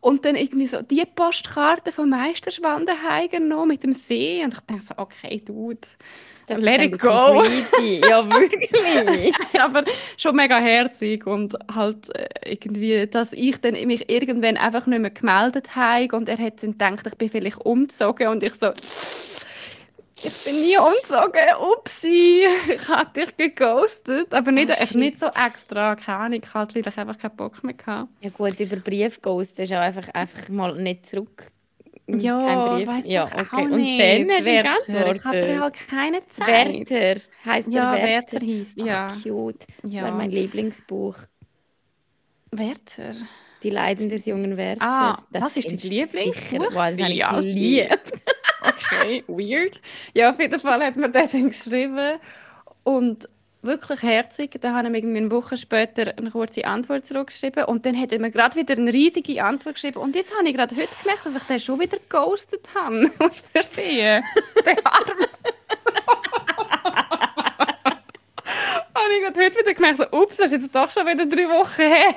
[0.00, 4.44] Und dann irgendwie so die Postkarte von Meisterschwandenheiger noch mit dem See.
[4.44, 5.80] Und ich dachte so, okay, Dude,
[6.48, 7.44] das let it go.
[8.08, 9.34] ja, wirklich.
[9.60, 9.84] Aber
[10.16, 15.10] schon mega herzig und halt äh, irgendwie, dass ich dann mich irgendwann einfach nicht mehr
[15.10, 18.72] gemeldet habe und er hat dann gedacht, ich bin vielleicht umgezogen und ich so,
[20.22, 21.54] ich bin nie umgezogen,
[21.98, 26.74] upsi, ich habe dich geghostet, aber nicht, oh, nicht so extra, keine Ahnung, ich hatte
[26.74, 27.74] halt einfach keinen Bock mehr.
[27.74, 28.10] Gehabt.
[28.20, 31.52] Ja gut, über Brief ghosten ist auch einfach, einfach mal nicht zurück
[32.10, 33.46] ja, weiß ja, okay.
[33.50, 35.16] auch Und dann hast du geantwortet.
[35.16, 36.88] Ich hatte halt keine Zeit.
[36.88, 38.32] Werther heisst ja, der Werther.
[38.32, 39.08] Werther hieß, ja.
[39.10, 39.66] Ach, cute.
[39.82, 40.02] Das ja.
[40.04, 41.16] war mein Lieblingsbuch.
[42.50, 43.14] Werther?
[43.62, 44.82] Die Leiden des jungen Werther.
[44.82, 46.74] Ah, das, das ist dein Lieblingsbuch?
[46.74, 48.12] Wow, das ich geliebt.
[48.62, 49.80] okay, weird.
[50.14, 52.18] Ja, auf jeden Fall hat man das dann geschrieben.
[52.84, 53.28] Und
[53.62, 54.60] wirklich herzig.
[54.60, 58.20] Da habe ich irgendwie eine Woche später eine kurze Antwort zurückgeschrieben und dann hat er
[58.20, 61.36] mir gerade wieder eine riesige Antwort geschrieben und jetzt habe ich gerade heute gemerkt, dass
[61.36, 63.10] ich den schon wieder ghostet habe.
[63.18, 63.98] Was für sie?
[63.98, 64.22] Der
[64.84, 65.28] Arme.
[68.94, 71.48] habe ich gerade heute wieder gemerkt, so, ups, das ist jetzt doch schon wieder drei
[71.48, 72.14] Wochen her.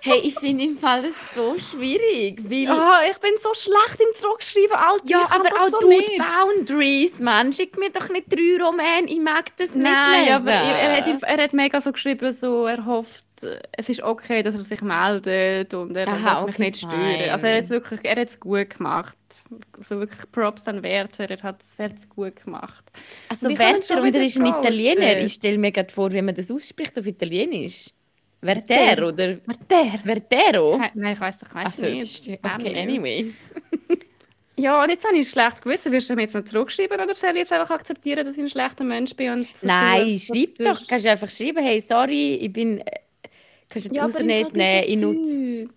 [0.00, 2.70] Hey, ich finde im Fall das so schwierig, weil...
[2.70, 5.04] Oh, ich bin so schlecht im Zurückschreiben, Alter.
[5.06, 6.18] Ja, aber auch so du nicht.
[6.18, 7.52] Boundaries, Mann.
[7.52, 10.34] Schick mir doch nicht drei Romane, ich mag das nicht Nein, lesen.
[10.34, 13.24] aber er, er, hat, er hat mega so geschrieben, so, er hofft,
[13.72, 17.18] es ist okay, dass er sich meldet und er Aha, will mich okay, nicht stören.
[17.18, 17.30] fein.
[17.30, 19.16] Also er hat es wirklich, er hat es gut gemacht.
[19.76, 22.84] Also wirklich Props an Werther, er hat es hat's gut gemacht.
[23.28, 25.18] Also Werther er wieder ist ein Italiener.
[25.18, 27.90] Ich stelle mir gerade vor, wie man das ausspricht auf Italienisch.
[28.46, 29.06] Werther, Werther.
[29.08, 29.34] oder?
[29.70, 29.98] Der?
[30.04, 30.80] Vertero?
[30.94, 32.28] Nein, ich weiß ich weiss Also, nicht.
[32.28, 33.32] ist, okay, anyway.
[34.58, 35.90] Ja, und jetzt habe ich es schlecht gewusst.
[35.92, 38.48] Wirst du mir jetzt noch zurückschreiben oder soll ich jetzt einfach akzeptieren, dass ich ein
[38.48, 39.30] schlechter Mensch bin?
[39.32, 40.80] Und so Nein, ob schreib du- doch.
[40.88, 42.80] Kannst du einfach schreiben, hey, sorry, ich bin...
[42.80, 42.84] äh,
[43.68, 44.50] Kannst du die Ja, Fall nehmen,
[44.86, 45.68] ich nutze...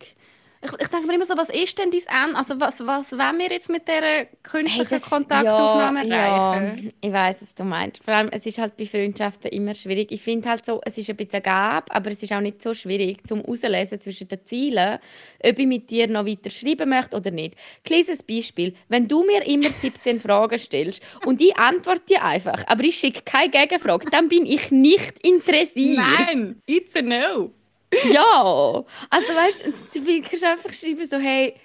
[0.61, 2.37] Ich, ich denke mir immer so, was ist denn dein Ende?
[2.37, 6.85] Also was, was wollen wir jetzt mit dieser künstlichen Kontaktaufnahme ja, erreichen?
[6.85, 8.03] ja, ich weiß, was du meinst.
[8.03, 10.11] Vor allem, es ist halt bei Freundschaften immer schwierig.
[10.11, 12.73] Ich finde halt so, es ist ein bisschen Gabe, aber es ist auch nicht so
[12.73, 14.99] schwierig, zum auslesen zwischen den Zielen,
[15.41, 17.55] ob ich mit dir noch weiter schreiben möchte oder nicht.
[17.85, 18.73] Kleines Beispiel.
[18.89, 23.21] Wenn du mir immer 17 Fragen stellst und ich antworte dir einfach, aber ich schicke
[23.23, 25.97] keine Gegenfrage, dann bin ich nicht interessiert.
[25.97, 27.53] Nein, it's a no.
[27.91, 31.55] Ja, also weißt du, du kannst einfach schreiben so, hey,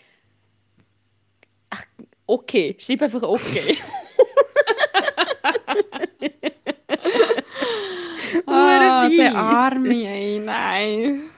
[1.70, 1.84] ach,
[2.26, 3.78] okay, schreib einfach okay.
[8.46, 9.34] Ah, der.
[9.36, 11.30] Arme, ey, nein.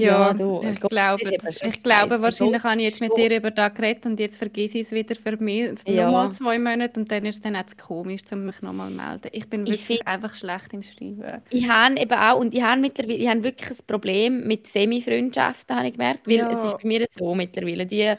[0.00, 3.74] Ja, Ja, du, ich, glaube, ich glaube wahrscheinlich habe ich jetzt mit dir über das
[3.74, 6.06] geredet und jetzt vergesse ich es wieder für mich Ja.
[6.06, 8.96] nochmal zwei Monate und dann ist es dann auch zu komisch, um mich nochmal zu
[8.96, 9.28] melden.
[9.32, 11.42] Ich bin Ich wirklich find- einfach schlecht im Schreiben.
[11.50, 15.76] Ich habe eben auch, und ich habe, mittlerweile, ich habe wirklich ein Problem mit Semi-Freundschaften,
[15.76, 16.48] habe ich gemerkt, weil Ja.
[16.50, 18.14] es ist bei mir so mittlerweile, die,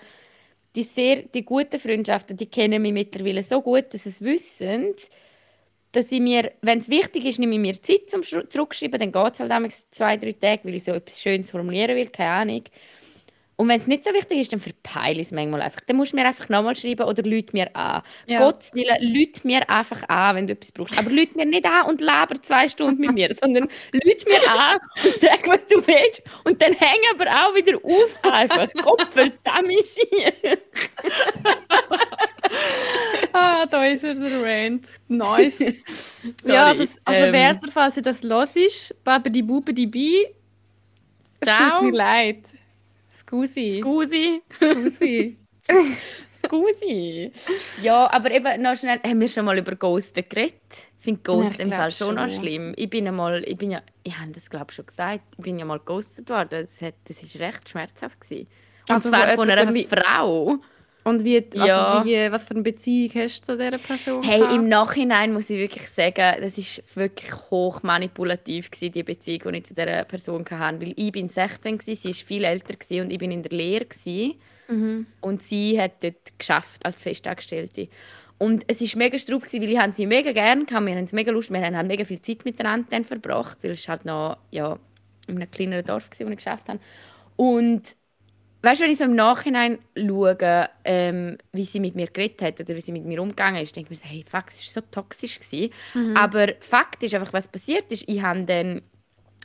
[0.76, 4.94] die, sehr, die guten Freundschaften, die kennen mich mittlerweile so gut, dass sie es wissen,
[5.92, 9.34] dass ich mir, wenn es wichtig ist, nehme ich mir Zeit zum Zurückschreiben, dann geht
[9.34, 12.64] es halt manchmal zwei, drei Tage, weil ich so etwas Schönes formulieren will, keine Ahnung.
[13.62, 15.82] Und wenn es nicht so wichtig ist, dann verpeile ich es manchmal einfach.
[15.82, 18.02] Dann musst du mir einfach nochmal schreiben oder lüt mir an.
[18.26, 18.40] Ja.
[18.40, 20.98] Gottes Willen, lüt mir einfach an, wenn du etwas brauchst.
[20.98, 24.80] Aber lüt mir nicht an und laber zwei Stunden mit mir, sondern lüt mir an
[25.04, 26.24] und sag, was du willst.
[26.44, 28.68] Und dann häng aber auch wieder auf einfach.
[28.82, 29.72] Gott verdammt.
[33.34, 34.88] Ah, da ist wieder der Rant.
[35.08, 35.60] Nice.
[36.46, 37.34] Ja, also, also ähm.
[37.34, 40.28] Werther, falls ihr das los ist, Babidi Bubidi Bi,
[41.44, 41.80] Ciao.
[41.80, 42.44] tut mir leid.
[43.18, 43.80] Scusi.
[43.82, 44.42] Scusi.
[44.54, 45.38] Scusi.
[46.44, 47.32] Scusi.
[47.82, 50.56] Ja, aber eben noch schnell, haben wir schon mal über Ghosten geredet?
[50.98, 52.74] Ich finde Ghost Ich im Fall schon noch schlimm.
[52.78, 55.58] Ich bin einmal, ich bin ja, ich habe das glaube ich schon gesagt, ich bin
[55.58, 56.62] ja mal ghostet worden.
[56.62, 58.48] Das, hat, das ist recht schmerzhaft gewesen.
[58.88, 60.60] Und Also, zwar von einer Frau.
[61.04, 62.06] Und wie, also Ja.
[62.06, 64.22] wie, was für eine Beziehung hast du zu dieser Person?
[64.24, 64.56] Hey, gehabt?
[64.56, 69.58] im Nachhinein muss ich wirklich sagen, das ist wirklich hoch manipulativ gewesen, die Beziehung, die
[69.58, 70.82] ich zu dieser Person hatte.
[70.82, 73.52] Weil ich bin 16 gsi, sie ist viel älter gsi und ich bin in der
[73.52, 74.38] Lehre gsi.
[74.68, 75.06] Mhm.
[75.20, 77.90] und sie hat dort geschafft als Festangestellte.
[78.38, 81.32] Und es ist mega straub weil ich sie mega gerne gehabt, wir haben es mega
[81.32, 84.80] Lust, wir haben halt mega viel Zeit miteinander dann verbracht, weil es halt noch ja
[85.28, 86.80] in einem kleineren Dorf gsi, wo ich geschafft habe.
[87.36, 87.82] Und
[88.62, 92.60] weißt du, wenn ich so im Nachhinein schaue, ähm, wie sie mit mir geredet hat
[92.60, 94.82] oder wie sie mit mir umgegangen ist, denke ich mir so, hey, fuck, es war
[94.82, 95.40] so toxisch.
[95.40, 95.72] Gewesen.
[96.16, 98.82] Aber Fakt ist einfach, was passiert ist, ich habe dann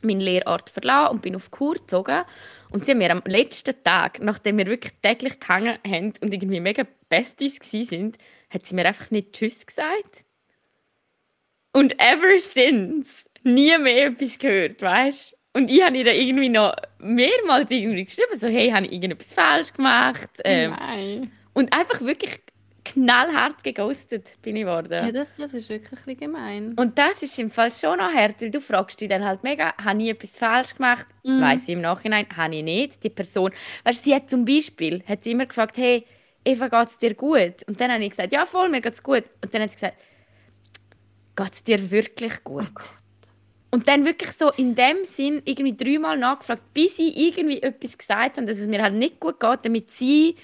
[0.02, 2.22] meinen Lehrort verlassen und bin auf Kur gezogen.
[2.70, 6.61] Und sie haben mir am letzten Tag, nachdem wir wirklich täglich gehangen haben und irgendwie
[6.61, 8.18] mega Besties sind,
[8.50, 10.24] hat sie mir einfach nicht Tschüss gesagt.
[11.72, 15.36] Und ever since nie mehr etwas gehört, weißt du?
[15.57, 19.33] Und ich habe ihr dann irgendwie noch mehrmals irgendwie geschrieben, so, hey, habe ich irgendetwas
[19.33, 20.29] falsch gemacht?
[20.45, 21.33] Ähm, Nein.
[21.55, 22.40] und einfach wirklich
[22.85, 25.14] knallhart geghostet bin ich Ja, worden.
[25.14, 26.75] das, das ist wirklich ein gemein.
[26.77, 29.73] Und das ist im Fall schon noch hart, weil du fragst dich dann halt mega,
[29.83, 31.07] habe ich etwas falsch gemacht?
[31.25, 31.40] Mhm.
[31.40, 33.03] Weiß ich im Nachhinein, habe ich nicht.
[33.03, 33.51] Die Person,
[33.85, 36.05] weißt sie hat zum Beispiel, hat sie immer gefragt, hey,
[36.45, 37.62] Eva, geht es dir gut?
[37.66, 39.25] Und dann habe ich gesagt, ja voll, mir geht's gut.
[39.42, 39.97] Und dann hat sie gesagt,
[41.35, 42.71] geht es dir wirklich gut?
[43.70, 48.37] Und dann wirklich so in dem Sinn irgendwie dreimal nachgefragt, bis ich irgendwie etwas gesagt
[48.37, 50.37] habe, dass es mir halt nicht gut geht, damit sie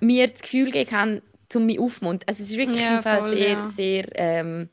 [0.00, 1.22] mir das Gefühl geben kann,
[1.54, 2.28] um mich aufmuntern.
[2.28, 3.62] Also es ist wirklich Ja, im Fall voll, sehr, ja.
[3.64, 4.70] sehr, ähm,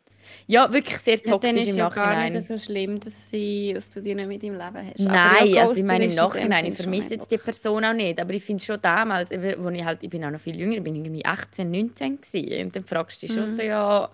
[0.47, 2.31] ja, wirklich sehr Ja, toxisch dann ist im ja gar Nachhinein.
[2.31, 5.05] nicht so schlimm, dass, sie, dass du die nicht mit im Leben hast.
[5.05, 8.31] Nein, ja, also ich meine im Nachhinein, ich vermisse jetzt die Person auch nicht, aber
[8.33, 10.95] ich finde schon damals, wo ich halt, ich bin auch noch viel jünger, ich bin
[10.95, 13.33] irgendwie 18, 19 gewesen, und dann fragst du dich Mhm.
[13.33, 14.12] schon so, ja,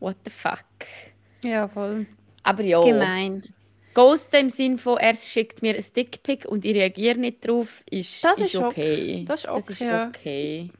[0.00, 0.64] what the fuck.
[1.42, 2.06] Ja, voll.
[2.46, 2.80] Aber ja.
[2.80, 3.42] Gemein.
[3.92, 8.22] Ghosten im Sinn von, er schickt mir ein Stickpick und ich reagiere nicht drauf, ist,
[8.22, 9.24] Das ist ist ok- okay.
[9.26, 10.08] das ist Das ist okay, ja.
[10.08, 10.70] okay.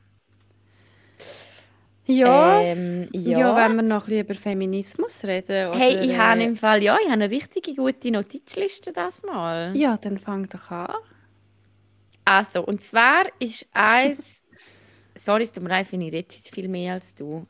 [2.09, 3.39] Ähm, ja.
[3.39, 3.57] ja.
[3.57, 5.71] wenn wir noch ein bisschen über Feminismus reden.
[5.71, 9.23] Oder, hey, ich habe äh, im Fall, ja, ich habe eine richtige gute Notizliste das
[9.25, 9.77] mal.
[9.77, 10.95] Ja, dann fang doch an.
[12.25, 14.43] Also, und zwar ist eins.
[15.17, 17.47] Sorry, es tut mir leid, ich rede viel mehr als du.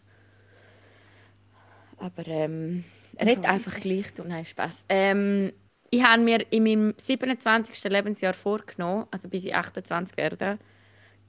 [1.99, 2.85] Aber ähm,
[3.21, 4.85] red Einfach einfach gleich, du, nein, Spaß.
[4.89, 5.53] Ähm,
[5.91, 7.91] ich habe mir in meinem 27.
[7.91, 10.59] Lebensjahr vorgenommen, also bis ich 28 werde,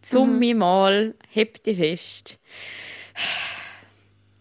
[0.01, 0.57] zum Mhm.
[0.57, 2.39] mal, die fest,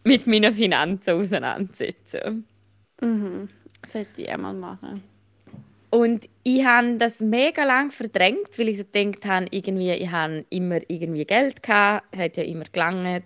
[0.04, 2.46] mit meinen Finanzen auseinandersetzen.
[3.00, 3.48] Mhm.
[3.82, 5.02] Das hätte ich einmal machen.
[5.90, 10.44] Und ich habe das mega lang verdrängt, weil ich so gedacht habe, irgendwie, ich habe
[10.50, 13.24] immer irgendwie Geld gehabt, hat ja immer gelangt.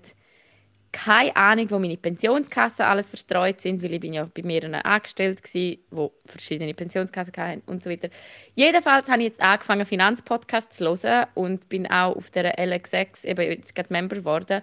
[0.92, 5.42] Keine Ahnung, wo meine Pensionskassen alles verstreut sind, weil ich bin ja bei mehreren angestellt
[5.42, 8.08] war, wo verschiedene Pensionskassen hatten und so weiter.
[8.56, 13.42] Jedenfalls habe ich jetzt angefangen, Finanzpodcasts zu hören und bin auch auf der LX6 eben
[13.42, 14.62] jetzt gerade Member geworden.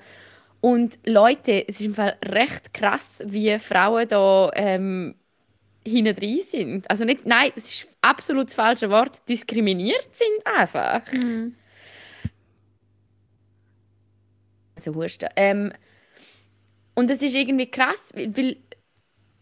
[0.60, 5.16] Und Leute, es ist im Fall recht krass, wie Frauen da ähm,
[5.86, 6.90] hinten drin sind.
[6.90, 9.28] Also nicht, nein, das ist absolut das falsche Wort.
[9.30, 11.02] Diskriminiert sind einfach.
[14.76, 15.30] Also Husten.
[15.36, 15.72] Ähm,
[16.98, 18.58] und das ist irgendwie krass, weil,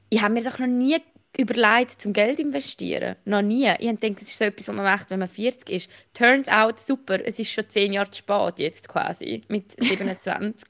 [0.10, 0.98] ich habe mir doch noch nie
[1.38, 3.15] überlegt, zum Geld investieren.
[3.24, 3.63] Noch nie.
[3.80, 5.89] Ich habe gedacht, das ist so etwas, was man macht, wenn man 40 ist.
[6.13, 10.68] Turns out, super, es ist schon 10 Jahre zu spät jetzt quasi, mit 27.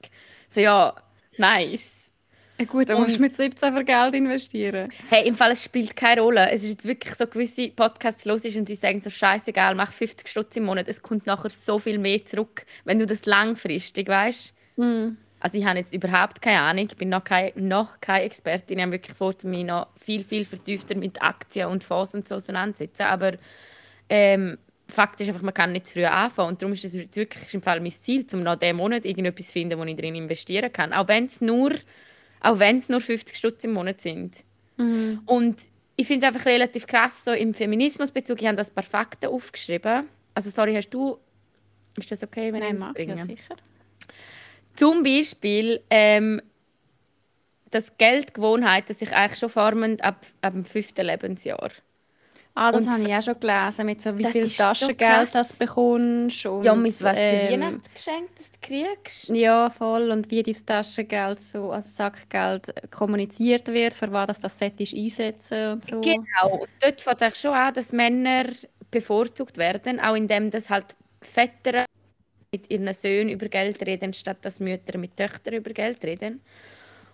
[0.48, 0.94] so ja,
[1.38, 2.12] nice.
[2.56, 4.88] Ja, gut, dann musst du mit 17 für Geld investieren.
[5.08, 6.52] Hey, im Fall, es spielt keine Rolle.
[6.52, 9.92] Es ist jetzt wirklich so gewisse Podcasts los ist und sie sagen so scheißegal, mach
[9.92, 10.86] 50 Stutz im Monat.
[10.86, 14.54] Es kommt nachher so viel mehr zurück, wenn du das langfristig weißt.
[15.40, 16.88] Also ich habe jetzt überhaupt keine Ahnung.
[16.90, 18.78] Ich bin noch, kein, noch keine Expertin.
[18.78, 22.36] Ich habe wirklich vor, mich noch viel, viel vertiefter mit Aktien und Fonds und so
[22.36, 23.02] auseinandersetzen.
[23.02, 23.32] Aber
[24.08, 26.50] ähm, Fakt ist einfach, man kann nicht zu früh anfangen.
[26.50, 29.52] Und darum ist es wirklich im Fall mein Ziel, um noch diesen Monat irgendetwas zu
[29.52, 30.92] finden, wo ich drin investieren kann.
[30.92, 31.72] Auch wenn es nur,
[32.40, 34.34] auch wenn es nur 50 Stutz im Monat sind.
[35.26, 35.56] Und
[35.96, 39.26] ich finde es einfach relativ krass, so im Feminismusbezug, ich habe das ein paar Fakten
[39.26, 40.08] aufgeschrieben.
[40.34, 41.18] Also sorry, hast du...
[41.96, 43.16] Ist das okay, wenn Nein, ich das bringe?
[43.16, 43.56] ja sicher.
[44.76, 46.40] Zum Beispiel, ähm,
[47.70, 51.70] dass Geldgewohnheiten sich eigentlich schon formen ab, ab dem fünften Lebensjahr.
[52.58, 54.98] Ah, das Und habe ich auch schon gelesen, mit so wie viel ist so Taschengeld
[54.98, 55.32] krass.
[55.32, 56.46] das du bekommst.
[56.46, 59.28] Und, ja, mit was für ähm, Weihnachtsgeschenk das du kriegst.
[59.28, 60.10] Ja, voll.
[60.10, 65.72] Und wie dein Taschengeld, so als Sackgeld kommuniziert wird, für was das das solltest einsetzen
[65.72, 66.00] und so.
[66.00, 66.60] Genau.
[66.60, 68.46] Und dort fängt es eigentlich schon an, dass Männer
[68.90, 71.84] bevorzugt werden, auch indem das halt Väter
[72.56, 76.40] mit ihren Söhnen über Geld reden, statt dass Mütter mit Töchtern über Geld reden.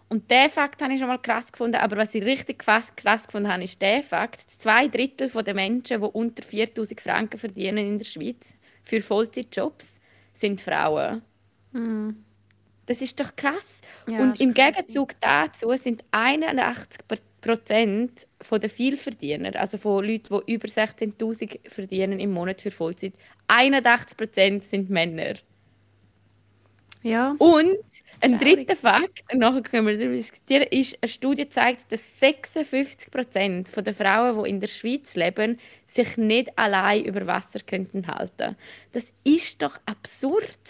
[0.08, 3.26] Und der Fakt habe ich schon mal krass gefunden, aber was ich richtig krass, krass
[3.26, 7.98] gefunden habe, ist der Fakt, zwei Drittel der Menschen, die unter 4000 Franken verdienen in
[7.98, 10.00] der Schweiz für Vollzeitjobs,
[10.34, 11.22] sind Frauen.
[12.86, 13.80] Das ist doch krass.
[14.06, 14.52] Ja, und im.
[14.52, 17.00] Gegenzug dazu sind 81
[17.42, 23.12] Prozent der Vielverdiener, also von Leuten, die über 16.000 verdienen im Monat für Vollzeit,
[23.48, 25.34] 81 Prozent sind Männer.
[27.02, 27.34] Ja.
[27.38, 27.78] Und
[28.20, 33.10] ein dritter Fakt, und nachher können wir darüber diskutieren, ist, eine Studie zeigt, dass 56
[33.10, 38.56] Prozent der Frauen, die in der Schweiz leben, sich nicht allein über Wasser könnten halten.
[38.92, 40.60] Das ist doch absurd.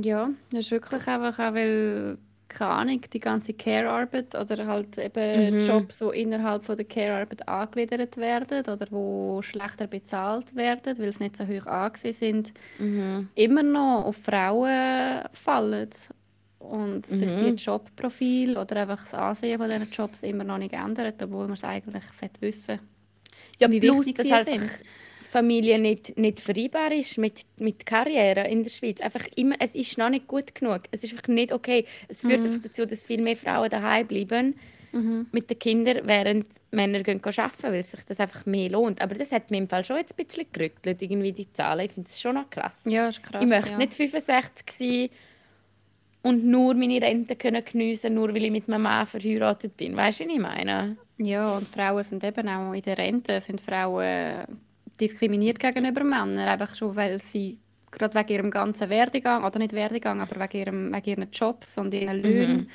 [0.00, 2.16] Ja, das ist wirklich einfach auch, weil,
[2.48, 8.16] keine Ahnung, die ganze Care-Arbeit oder halt eben Jobs, die innerhalb von der Care-Arbeit angegliedert
[8.16, 12.52] werden oder wo schlechter bezahlt werden, weil sie nicht so hoch angesehen sind,
[13.34, 15.90] immer noch auf Frauen fallen.
[16.58, 21.22] Und sich die Jobprofil oder einfach das Ansehen von diesen Jobs immer noch nicht ändert,
[21.22, 22.80] obwohl man es eigentlich sollte wissen
[23.58, 24.70] Ja, Wie plus, wichtig dass sie sind.
[25.38, 29.00] Familie nicht, nicht vereinbar ist mit, mit Karriere in der Schweiz.
[29.00, 30.82] Einfach immer, es ist noch nicht gut genug.
[30.90, 31.84] Es ist einfach nicht okay.
[32.08, 34.54] Es führt einfach dazu, dass viel mehr Frauen daheim bleiben
[35.32, 39.00] mit den Kindern, während Männer gehen arbeiten, weil sich das einfach mehr lohnt.
[39.00, 41.86] Aber das hat mir im Fall schon jetzt ein bisschen gerüttelt, irgendwie die Zahlen.
[41.86, 42.82] Ich finde das schon noch krass.
[42.84, 43.42] Ja, ist krass.
[43.42, 43.78] ich möchte ja.
[43.78, 45.08] nicht 65 sein
[46.22, 49.96] und nur meine Rente können geniessen, nur weil ich mit meinem Mann verheiratet bin.
[49.96, 50.96] Weißt du, wie ich meine?
[51.18, 54.44] Ja, und Frauen sind eben auch in der Rente, sind Frauen
[55.00, 57.58] diskriminiert gegenüber Männern, einfach schon, weil sie
[57.90, 61.94] gerade wegen ihrem ganzen Werdegang, oder nicht Werdegang, aber wegen, ihrem, wegen ihren Jobs und
[61.94, 62.70] ihren Löhnen.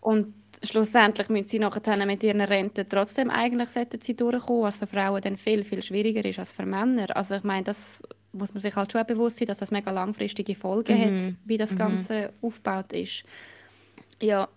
[0.00, 4.86] Und schlussendlich müssen sie nachher mit ihren Renten trotzdem eigentlich sollten sie durchkommen, was für
[4.86, 7.14] Frauen dann viel, viel schwieriger ist als für Männer.
[7.16, 10.54] Also ich meine, das muss man sich halt schon bewusst sein, dass das mega langfristige
[10.54, 13.24] Folgen hat, wie das Ganze aufgebaut ist.
[14.20, 14.48] Ja,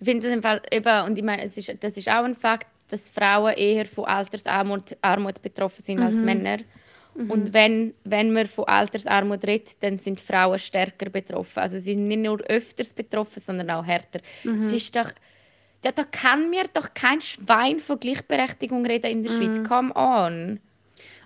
[0.00, 2.34] ich finde das im Fall eben, und ich meine, es ist, das ist auch ein
[2.34, 6.58] Fakt, dass Frauen eher von Altersarmut Armut betroffen sind als Männer.
[7.14, 11.58] Und wenn, wenn man von Altersarmut redet, dann sind Frauen stärker betroffen.
[11.58, 14.20] Also sie sind nicht nur öfters betroffen, sondern auch härter.
[14.60, 15.10] Es ist doch,
[15.84, 19.60] ja, da kann mir doch kein Schwein von Gleichberechtigung reden in der Schweiz.
[19.68, 20.60] Come on.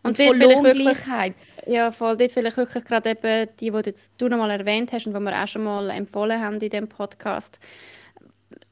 [0.02, 1.34] Und, dort von vielleicht wirklich- Lohngleichheit.
[1.66, 2.16] Ja, voll.
[2.16, 5.42] Dort vielleicht wirklich gerade eben die, die du noch mal erwähnt hast und die wir
[5.42, 7.60] auch schon mal empfohlen haben in diesem Podcast.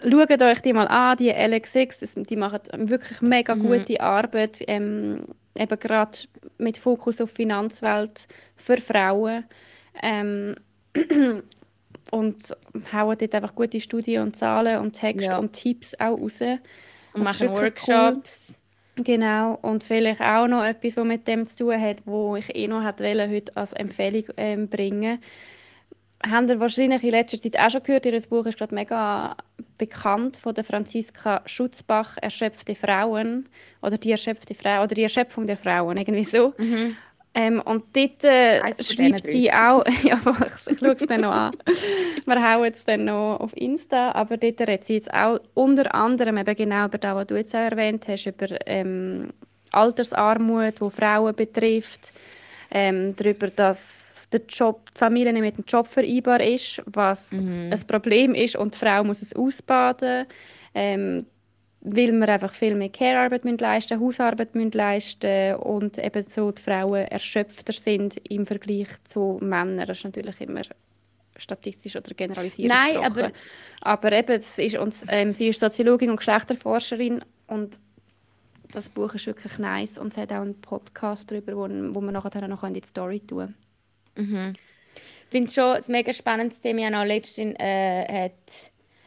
[0.03, 5.24] Schaut euch die mal an, die LX6, das- die machen wirklich mega gute Arbeit, ähm,
[5.59, 6.18] eben gerade
[6.59, 8.26] mit Fokus auf Finanzwelt
[8.57, 9.44] für Frauen.
[10.03, 10.55] Ähm,
[12.11, 12.57] und
[12.92, 15.38] hauen dort einfach gute Studien und Zahlen und Texte Ja.
[15.38, 16.40] und Tipps auch raus.
[16.40, 16.61] Und
[17.14, 17.94] Das machen wirklich cool.
[17.94, 18.61] Workshops.
[18.96, 22.66] Genau, und vielleicht auch noch etwas, was mit dem zu tun hat, wo ich eh
[22.68, 25.20] noch heute als Empfehlung ähm, bringen
[26.23, 29.37] Habt ihr wahrscheinlich in letzter Zeit auch schon gehört, ihr Buch ist gerade mega
[29.79, 33.49] bekannt von der Franziska Schutzbach, «Erschöpfte Frauen»
[33.81, 36.53] oder «Die erschöpfte Frau» oder «Die Erschöpfung der Frauen», irgendwie so.
[37.33, 40.19] Ähm, und dort äh, schreibt sie auch, ja,
[40.67, 41.57] ich schaue es dann noch an.
[42.27, 46.39] Wir hauen es dann noch auf Insta, aber dort redet sie jetzt auch unter anderem
[46.39, 49.29] eben genau über das, was du jetzt auch erwähnt hast, über ähm,
[49.71, 52.13] Altersarmut, die Frauen betrifft,
[52.73, 57.87] ähm, darüber, dass der Job, die Familie nicht mit dem Job vereinbar ist, was ein
[57.87, 60.27] Problem ist und die Frau muss es ausbaden,
[60.75, 61.27] ähm,
[61.81, 67.73] weil wir einfach viel mehr Care-Arbeit leisten Hausarbeit leisten und eben so die Frauen erschöpfter
[67.73, 69.87] sind im Vergleich zu Männern.
[69.87, 70.62] Das ist natürlich immer
[71.37, 73.33] statistisch oder generalisiert Nein, gesprochen.
[73.81, 77.79] aber eben, es ist uns, ähm, sie ist Soziologin und Geschlechterforscherin und
[78.73, 82.12] das Buch ist wirklich nice und es hat auch einen Podcast darüber, wo, wo wir
[82.12, 83.55] nachher noch in die Story tun
[84.55, 86.81] Ich finde es schon ein mega spannendes Thema.
[86.81, 88.33] Ich habe auch letztens äh, hat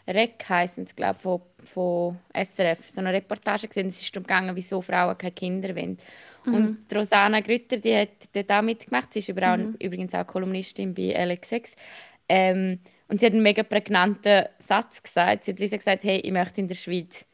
[0.08, 3.88] REC heisst es, glaube von, von SRF, so eine Reportage gesehen.
[3.88, 5.98] Es ist darum gegangen, wieso Frauen keine Kinder wollen.
[6.46, 9.14] Und die Rosanna Grütter, die hat dort auch mitgemacht.
[9.14, 11.76] Sie ist auch, übrigens auch Kolumnistin bei LX6.
[12.28, 15.46] Ähm, und sie hat einen mega prägnanten Satz gesagt.
[15.46, 17.26] Sie hat Lisa gesagt, hey, ich möchte in der Schweiz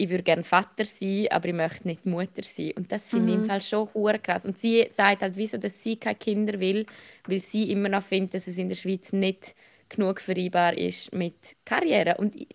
[0.00, 2.72] ich würde gerne Vater sein, aber ich möchte nicht Mutter sein.
[2.76, 4.46] Und das finde ich im Fall schon hure krass.
[4.46, 6.86] Und sie sagt halt, wieso, dass sie keine Kinder will,
[7.26, 9.54] weil sie immer noch findet, dass es in der Schweiz nicht
[9.90, 11.34] genug vereinbar ist mit
[11.66, 12.16] Karriere.
[12.16, 12.48] Und ich,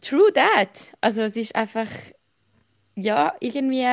[0.00, 0.94] true that.
[1.00, 1.88] Also es ist einfach,
[2.94, 3.88] ja, irgendwie,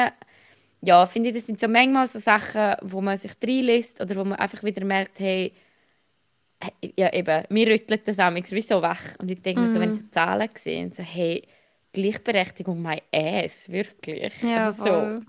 [0.81, 4.23] ja, finde ich, das sind so manchmal so Sachen, wo man sich reinlässt oder wo
[4.23, 5.53] man einfach wieder merkt, hey,
[6.97, 9.17] ja eben, mir rüttelt das amigs wie so wach.
[9.17, 11.41] Und ich denke mir so, wenn ich so Zahlen sehe, so, hey,
[11.93, 14.33] Gleichberechtigung, my ass, wirklich.
[14.55, 15.23] also so,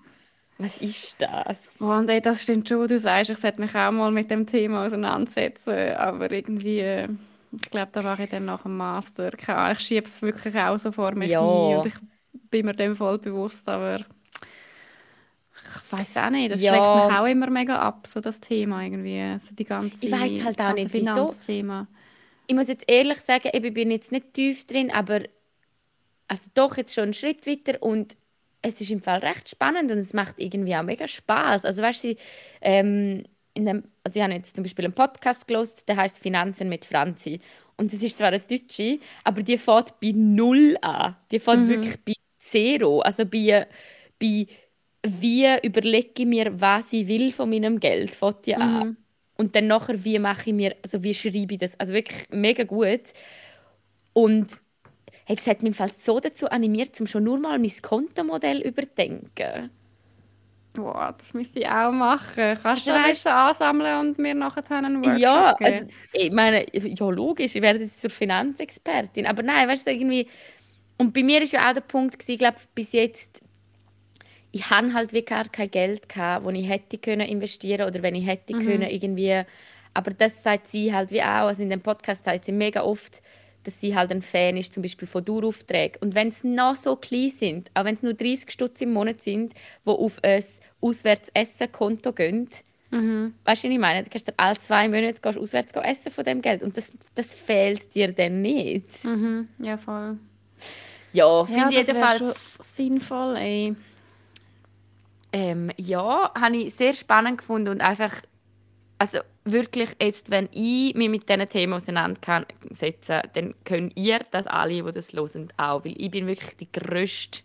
[0.59, 1.81] was ist das?
[1.81, 3.31] Oh, und ey, das stimmt schon, du sagst.
[3.31, 5.70] Ich sollte mich auch mal mit dem Thema auseinandersetzen.
[5.96, 7.09] Aber irgendwie, äh,
[7.53, 9.33] ich glaube, da mache ich dann nach dem Master.
[9.72, 11.38] Ich schiebe es wirklich auch so vor mich Ja.
[11.38, 11.74] hin.
[11.74, 11.94] Und ich
[12.50, 16.50] bin mir dem voll bewusst, aber ich weiß auch nicht.
[16.53, 16.64] Das Ja.
[16.66, 19.38] schreckt mich auch immer mega ab, so das Thema irgendwie.
[19.46, 21.37] So die ganze, Ich weiss halt auch nicht, wieso.
[21.37, 21.88] Finanzthema.
[22.46, 25.22] Ich muss jetzt ehrlich sagen, ich bin jetzt nicht tief drin, aber
[26.29, 28.17] also doch jetzt schon einen Schritt weiter und
[28.63, 31.65] es ist im Fall recht spannend und es macht irgendwie auch mega Spaß.
[31.65, 32.17] Also weißt du,
[32.63, 36.69] ähm, in dem, also ich habe jetzt zum Beispiel einen Podcast gelost, der heißt Finanzen
[36.69, 37.41] mit Franzi
[37.77, 41.17] und es ist zwar eine Deutsche, aber die fährt bei null an.
[41.31, 43.67] Die fährt wirklich bei zero, also bei,
[44.19, 44.47] bei
[45.07, 48.97] wie überlege ich mir, was ich will von meinem Geld, fährt die an.
[49.37, 52.65] Und dann nachher, wie mache ich mir, also wie schreibe ich das, also wirklich mega
[52.65, 53.03] gut.
[54.13, 54.47] Und
[55.25, 58.61] hey, es hat mich im Fall so dazu animiert, um schon nur mal mein Kontomodell
[58.61, 59.71] überdenken.
[60.75, 62.59] Boah, das müsste ich auch machen.
[62.61, 65.73] Kannst du Also, das weißt- ansammeln und mir nachher einen Workshop Ja, geben?
[65.73, 70.27] also, ich meine, ja logisch, ich werde jetzt zur Finanzexpertin, aber nein, weißt du, irgendwie,
[70.99, 73.41] und bei mir ist ja auch der Punkt, gewesen, ich glaube, bis jetzt,
[74.51, 78.17] ich habe halt wie gar kein Geld gehabt, wo ich hätte können investieren oder wenn
[78.17, 79.43] ich hätte können irgendwie,
[79.95, 83.23] aber das sagt sie halt wie auch, also in dem Podcast sagt sie mega oft,
[83.65, 86.00] dass sie halt ein Fan ist, zum Beispiel von Daueraufträgen.
[86.02, 89.23] Und wenn es noch so klein sind, auch wenn es nur 30 Stutz im Monat
[89.23, 89.54] sind,
[89.85, 90.42] die auf ein
[90.81, 92.48] Auswärtsessen-Konto gehen,
[93.44, 94.04] Weißt du, was ich meine?
[94.04, 96.92] Du kannst dir alle zwei Monate gehst auswärts gehen essen von dem Geld und das,
[97.17, 99.04] das fehlt dir dann nicht.
[99.04, 100.17] Mhm, ja, voll.
[101.12, 102.58] Ja, Ja, finde ich das wär jedenfalls.
[102.77, 103.75] sinnvoll, ey.
[105.33, 108.12] Ähm, ja, habe ich sehr spannend gefunden und einfach,
[109.05, 114.83] also wirklich jetzt, wenn ich mich mit diesen Themen auseinandersetze, dann können ihr das alle,
[114.83, 117.40] die das hören, auch, weil ich bin wirklich die grösste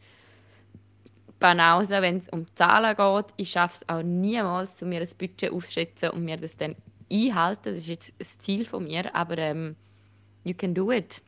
[1.39, 3.34] Banause, wenn es um Zahlen geht.
[3.38, 6.76] Ich schaffe es auch niemals, zu mir ein Budget aufzuschätzen und mir das dann
[7.12, 7.62] einhalten.
[7.66, 9.76] Das ist jetzt ein Ziel von mir, aber ähm,
[10.43, 11.22] you can do it.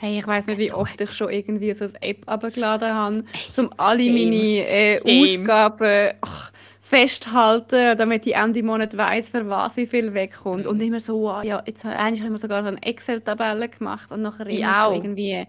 [0.00, 3.24] Hey, ich weiß nicht, wie oft ich schon irgendwie so eine App abgeladen habe,
[3.56, 5.00] um alle meine äh.
[5.00, 6.52] Ausgaben ach,
[6.88, 10.66] festhalten, damit ich Ende Monat weiß, für was wie viel wegkommt.
[10.66, 14.22] Und immer so, wow, ja, jetzt eigentlich habe ich sogar so eine Excel-Tabelle gemacht und
[14.22, 14.94] nachher Ich auch.
[14.94, 15.46] irgendwie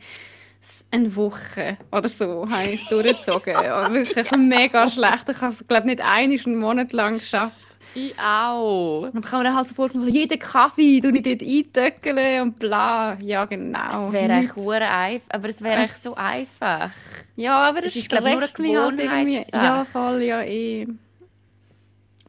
[0.91, 3.55] eine Woche oder so habe ich es durchgezogen.
[3.55, 5.29] und wirklich mega schlecht.
[5.29, 6.01] Ich habe es, glaube nicht
[6.45, 7.55] einen Monat lang geschafft.
[7.95, 9.09] Ich auch.
[9.13, 12.41] Und ich habe mir dann halt so vorgestellt, so, jeden Kaffee tue ich dort eintöckeln
[12.41, 13.17] und bla.
[13.21, 14.07] Ja, genau.
[14.07, 16.91] Es wäre echt hure einfach, aber es wäre echt so einfach.
[17.35, 19.45] Ja, aber Es es ist, ist glaub ich, nur eine halt irgendwie.
[19.45, 19.63] Gewohnheitssache.
[19.65, 20.87] Ja, voll, ja eh.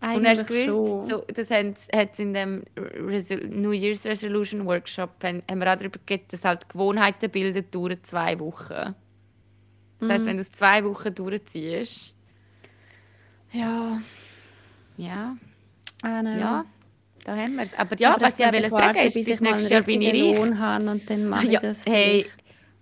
[0.03, 1.09] Und Eigentlich hast du gewusst, schon.
[1.09, 5.77] so, das hat es in dem Resol New Year's Resolution Workshop haben, haben wir auch
[5.77, 8.95] darüber geredet, dass halt Gewohnheiten bilden dauern zwei Wochen.
[9.99, 10.13] Das Mhm.
[10.13, 12.17] heisst, wenn du es zwei Wochen durchziehst,
[13.53, 14.01] Ja,
[14.97, 15.37] ja,
[16.03, 16.31] know.
[16.39, 16.65] ja,
[17.25, 17.75] da haben wir es.
[17.75, 20.39] Aber ja, Aber was ich wollte sagen ist, bis ich nächstes Jahr bin ich reich.
[20.41, 21.85] Und dann mache ich Ja, das.
[21.85, 22.25] hey.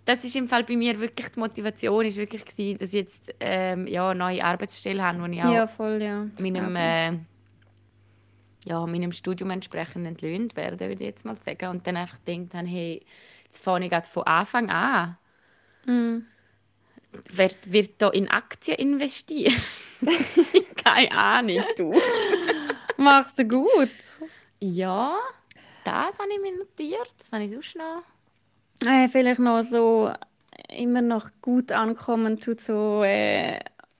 [0.08, 3.34] Das ist im Fall bei mir wirklich die Motivation, ist wirklich gewesen, dass ich jetzt
[3.40, 6.26] ähm, ja, eine neue Arbeitsstelle habe, wo ich auch Ja, voll, ja.
[6.40, 7.18] Meinem, äh,
[8.64, 11.68] ja, meinem Studium entsprechend entlöhnt werde, würde ich jetzt mal sagen.
[11.68, 13.04] Und dann einfach denkt dann, hey,
[13.44, 15.18] jetzt fange ich gerade von Anfang an.
[15.84, 16.20] Mm.
[17.30, 19.52] Wird, wird da in Aktien investiert?
[20.82, 21.94] Keine Ahnung, du.
[22.96, 23.90] Machst du gut.
[24.58, 25.18] Ja,
[25.84, 27.12] das habe ich mir notiert.
[27.18, 28.04] Das habe ich sonst noch.
[28.86, 30.10] Äh, vielleicht noch so
[30.76, 33.58] immer noch gut ankommen zu so äh,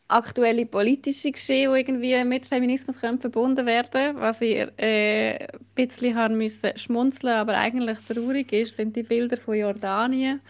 [0.09, 6.16] aktuelle politische Geschehen, die irgendwie mit Feminismus können verbunden werden Was ich äh, ein bisschen
[6.16, 10.41] haben müssen schmunzeln, aber eigentlich traurig ist, sind die Bilder von Jordanien,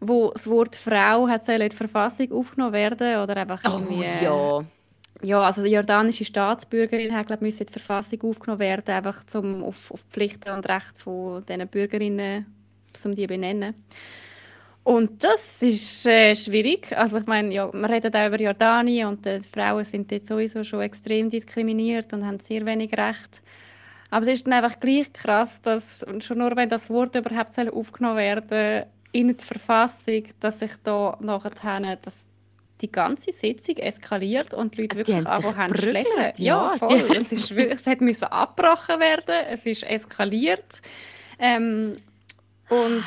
[0.00, 4.08] wo das Wort Frau hat soll in die Verfassung aufgenommen werden oder einfach irgendwie, äh,
[4.08, 4.64] Oh, ja.
[5.22, 9.62] ja, also die jordanische Staatsbürgerin hat, glaube ich, in die Verfassung aufgenommen werden, einfach zum,
[9.64, 12.46] auf, auf die Pflichten und Rechte von diesen Bürgerinnen,
[13.04, 13.74] um die zu benennen.
[14.82, 16.96] Und das ist äh, schwierig.
[16.96, 20.26] Also ich meine, ja, wir reden auch über Jordanien und äh, die Frauen sind dort
[20.26, 23.42] sowieso schon extrem diskriminiert und haben sehr wenig Recht.
[24.10, 28.16] Aber es ist dann einfach gleich krass, dass schon nur wenn das Wort überhaupt aufgenommen
[28.16, 32.26] werden in die Verfassung, dass sich da nachher dass
[32.80, 36.32] die ganze Sitzung eskaliert und die Leute Also wirklich haben anfangen zu schlägen.
[36.36, 36.94] ja, voll.
[37.16, 40.80] Es, ist es hat müssen abgebrochen werden, es ist eskaliert.
[41.38, 41.96] Ähm,
[42.70, 43.04] und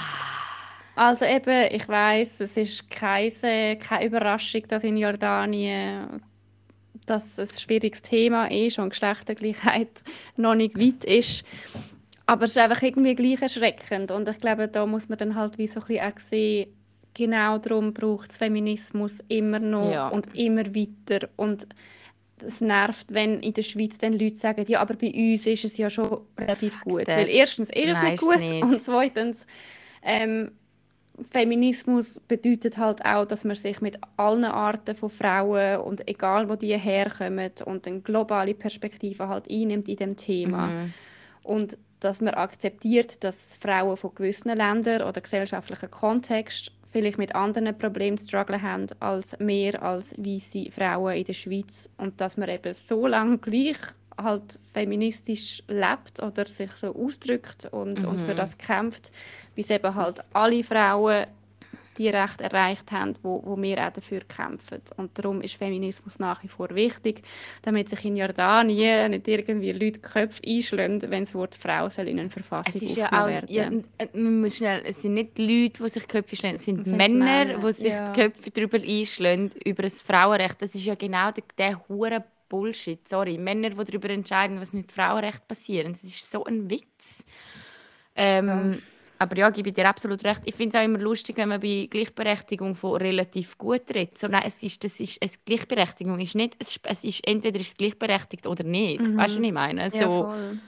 [0.95, 6.22] also eben, ich weiß, es ist keine, keine Überraschung, dass in Jordanien
[7.05, 10.03] dass es ein schwieriges Thema ist und Geschlechtergleichheit
[10.38, 11.43] noch nicht weit ist.
[12.26, 14.11] Aber es ist einfach irgendwie gleich erschreckend.
[14.11, 16.70] Und ich glaube, da muss man dann halt wie so ein bisschen auch sehen,
[17.14, 20.07] genau darum braucht es Feminismus immer noch Ja.
[20.07, 21.28] und immer weiter.
[21.36, 21.68] Und
[22.44, 25.78] es nervt, wenn in der Schweiz dann Leute sagen, ja, aber bei uns ist es
[25.78, 27.08] ja schon relativ gut.
[27.08, 28.64] Weil erstens ist es Nein, nicht gut nicht.
[28.64, 29.46] und zweitens
[30.04, 30.52] ähm,
[31.30, 36.56] Feminismus bedeutet halt auch, dass man sich mit allen Arten von Frauen und egal wo
[36.56, 40.94] die herkommen und eine globale Perspektive halt einnimmt in dem Thema Mhm.
[41.44, 47.78] und dass man akzeptiert, dass Frauen von gewissen Ländern oder gesellschaftlichen Kontext vielleicht mit anderen
[47.78, 51.89] Problemen zu strugglen haben als mehr als weiße Frauen in der Schweiz.
[51.98, 53.78] Und dass man eben so lange gleich
[54.16, 59.12] halt feministisch lebt oder sich so ausdrückt und, und für das kämpft,
[59.56, 61.26] bis eben halt alle Frauen
[61.98, 64.82] die Rechte erreicht haben, wo, wo wir auch dafür kämpfen.
[64.98, 67.22] Und darum ist Feminismus nach wie vor wichtig,
[67.62, 72.08] damit sich in Jordanien nicht irgendwie Leute die Köpfe einschlagen, wenn das Wort Frau soll
[72.08, 73.80] in eine Verfassung Es ist ja auch, ja, werden.
[73.80, 76.80] n- äh, man muss schnell, es sind nicht Leute, die sich Köpfe schlagen, es sind,
[76.80, 78.12] Es sind Männer, Männer, die sich ja.
[78.12, 80.62] die Köpfe darüber einschlagen, über das Frauenrecht.
[80.62, 83.38] Das ist ja genau der, der hure Bullshit, sorry.
[83.38, 85.89] Männer, die darüber entscheiden, was mit Frauenrecht passiert.
[85.89, 87.26] Das ist so ein Witz.
[88.16, 88.82] Ähm,
[89.24, 90.42] Aber ja, gebe ich dir absolut recht.
[90.46, 94.18] Ich finde es auch immer lustig, wenn man bei Gleichberechtigung von relativ gut redet.
[94.18, 97.68] So, nein, es ist, das ist, es, Gleichberechtigung ist nicht, es, es ist entweder ist
[97.68, 99.02] es gleichberechtigt oder nicht.
[99.02, 99.90] Weißt du, was ich meine?
[99.90, 100.60] So, Ja, voll.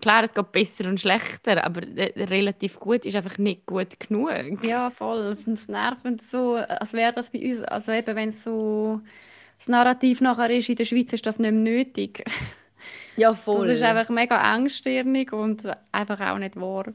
[0.00, 4.64] Klar, es geht besser und schlechter, aber relativ gut ist einfach nicht gut genug.
[4.64, 5.36] Ja, voll.
[5.36, 5.98] Es nervt
[6.30, 9.00] so, als wäre das bei uns, also eben wenn so
[9.58, 12.24] das Narrativ nachher ist, in der Schweiz ist das nicht mehr nötig.
[13.16, 16.94] Ja, Das ist einfach mega engstirnig und einfach auch nicht wahr.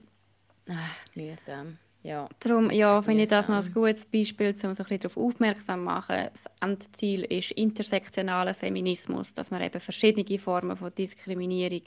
[0.69, 1.77] Ah, mühsam.
[2.03, 2.27] Ja.
[2.39, 5.79] Darum, ja, finde ich das noch ein gutes Beispiel, um so ein bisschen darauf aufmerksam
[5.79, 6.29] zu machen.
[6.33, 11.81] Das Endziel ist intersektionaler Feminismus, dass man eben verschiedene Formen von Diskriminierung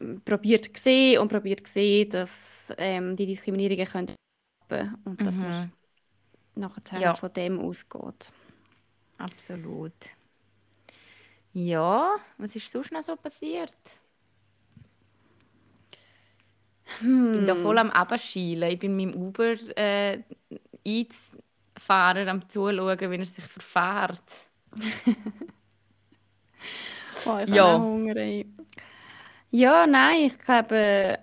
[0.00, 4.16] ähm, probiert sehen und probiert sehen, dass ähm, die Diskriminierungen können
[5.04, 5.72] und dass man
[6.56, 7.14] nachher Ja.
[7.14, 8.32] von dem ausgeht.
[9.18, 10.16] Absolut.
[11.52, 13.74] Ja, was ist sonst noch so passiert?
[17.30, 18.70] Ich bin da voll am Abschielen.
[18.70, 20.22] Ich bin mit dem Uber äh,
[21.78, 24.22] Fahrer am Zuschauen, wie er sich verfährt.
[27.26, 27.52] oh, ich Ja.
[27.52, 28.16] habe Hunger.
[28.16, 28.46] Ey.
[29.50, 31.18] Ja, nein, ich glaube,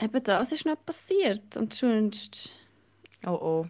[0.00, 1.56] eben das ist nicht passiert.
[1.56, 2.50] Und sonst,
[3.26, 3.66] Oh oh.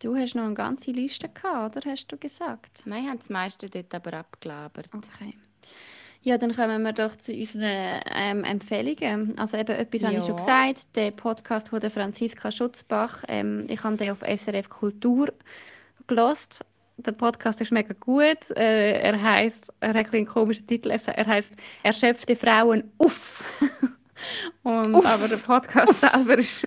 [0.00, 2.82] du hast noch eine ganze Liste gehabt, oder hast du gesagt?
[2.86, 4.88] Nein, haben das meiste dort aber abgelabert.
[4.94, 5.38] Okay.
[6.22, 9.38] Ja, dann kommen wir doch zu unseren ähm, Empfehlungen.
[9.38, 10.34] Also eben etwas habe ich schon Ja.
[10.34, 13.22] gesagt, der Podcast von der Franziska Schutzbach.
[13.28, 15.32] Ähm, ich habe den auf SRF Kultur
[16.06, 16.64] gelost.
[16.96, 18.50] Der Podcast ist mega gut.
[18.56, 20.90] Äh, er heißt, er hat einen komischen Titel.
[20.90, 21.50] Er heißt
[21.84, 23.44] Erschöpfte Frauen uff.
[24.64, 26.66] und, aber der Podcast selber ist,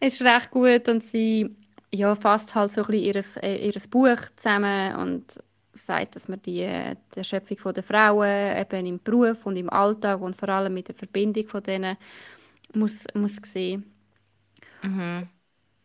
[0.00, 1.54] ist recht gut und sie
[1.94, 5.40] ja, fasst halt so ein bisschen ihres, äh, ihres Buch zusammen und
[5.78, 9.70] sagt, dass man die, äh, die Erschöpfung von der Frauen eben im Beruf und im
[9.70, 11.96] Alltag und vor allem mit der Verbindung von denen
[12.74, 13.84] muss, muss sehen.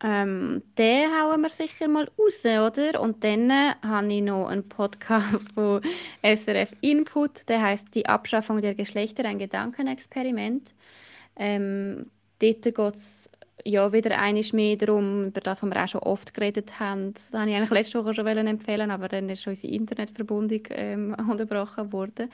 [0.02, 3.00] Ähm, den hauen wir sicher mal raus, oder?
[3.00, 5.80] Und dann äh, habe ich noch einen Podcast von
[6.22, 10.74] SRF Input, der heißt Die Abschaffung der Geschlechter, ein Gedankenexperiment.
[11.36, 13.23] Ähm, dort geht es
[13.64, 17.14] ja wieder einiges mehr darum, über das, was wir auch schon oft geredet haben.
[17.14, 21.92] Das wollte ich eigentlich letzte Woche schon empfehlen, aber dann ist unsere Internetverbindung ähm, unterbrochen
[21.92, 22.30] worden.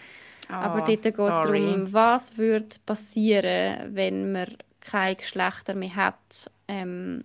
[0.60, 6.50] aber Ah, dort geht es darum, was würde passieren, wenn man kein Geschlechter mehr hat.
[6.68, 7.24] Ähm,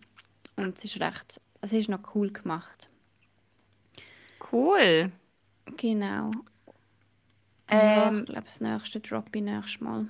[0.57, 2.89] und es ist recht, es ist noch cool gemacht.
[4.39, 5.11] Cool.
[5.77, 6.31] Genau.
[7.69, 10.07] ja, Ähm, ich glaube, das nächste drop ich nächstes Mal.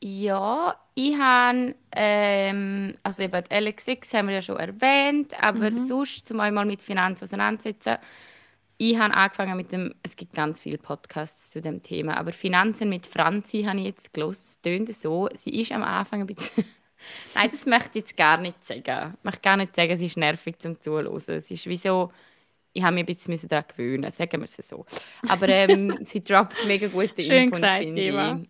[0.00, 6.26] Ja, ich habe, ähm, also eben die LX6 haben wir ja schon erwähnt, aber sonst,
[6.28, 7.96] zum einmal mit Finanzen auseinandersetzen,
[8.78, 12.88] ich habe angefangen mit dem, es gibt ganz viele Podcasts zu dem Thema, aber Finanzen
[12.90, 14.32] mit Franzi habe ich jetzt gelesen.
[14.44, 16.64] Es tönt so, sie ist am Anfang ein bisschen,
[17.34, 19.14] nein, das möchte ich jetzt gar nicht sagen.
[19.18, 21.14] Ich möchte gar nicht sagen, es ist nervig zum Zuhören.
[21.16, 22.12] Es ist wie so,
[22.72, 24.86] ich habe mich ein bisschen daran gewöhnen, sagen wir es so.
[25.26, 28.40] Aber ähm, sie droppt mega gute Schön Inputs, gesagt, finde Eva.
[28.42, 28.48] ich.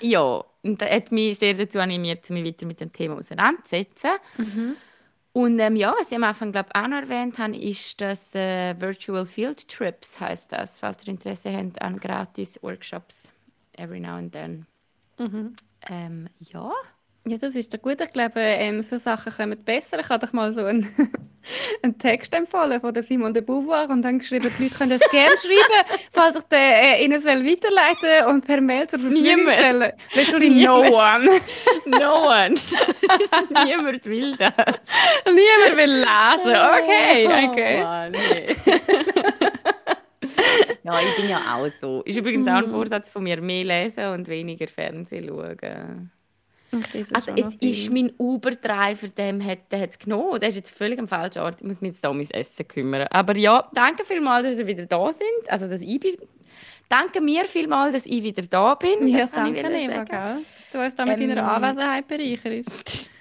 [0.00, 4.10] Ja, und das hat mich sehr dazu animiert, mich weiter mit dem Thema auseinanderzusetzen.
[5.32, 8.74] Und ähm, ja, was ich am Anfang glaub, auch noch erwähnt habe, ist das äh,
[8.80, 13.30] Virtual Field Trips, heißt das, falls ihr Interesse habt an gratis Workshops
[13.78, 14.66] every now and then.
[15.88, 16.72] Ähm, ja.
[17.28, 18.00] Ja, das ist doch gut.
[18.00, 20.00] Ich glaube, ähm, so Sachen kommen besser.
[20.00, 20.88] Ich habe doch mal so einen,
[21.82, 25.10] einen Text empfohlen von der Simone de Beauvoir und dann geschrieben, die Leute können das
[25.10, 29.54] gerne schreiben, falls ich den äh, ihnen soll weiterleiten und per Mail zur Verfügung Niemand.
[29.56, 29.92] stellen.
[30.14, 31.28] Literally no one.
[31.84, 32.54] No one.
[33.64, 34.88] Niemand will das.
[35.26, 36.56] Niemand will lesen.
[36.56, 37.84] Okay, I guess.
[37.84, 38.56] Mann, nee.
[40.82, 42.02] ja, ich bin ja auch so.
[42.04, 46.10] Ist übrigens auch ein Vorsatz von mir, mehr lesen und weniger Fernsehen schauen.
[47.12, 50.38] Also noch jetzt ist mein Uber-Driver, dem hat, der hat es genommen.
[50.40, 51.60] Der ist jetzt völlig am falschen Ort.
[51.60, 53.06] Ich muss mich jetzt um mein Essen kümmern.
[53.10, 55.50] Aber ja, danke vielmals, dass ihr wieder da sind.
[55.50, 56.16] Also, dass ich bin.
[56.88, 59.06] Danke mir vielmals, dass ich wieder da bin.
[59.06, 60.06] Ja, Das danke, Eva, gell?
[60.06, 63.12] dass du uns da mit Ähm, deiner Anwesenheit bereicherst.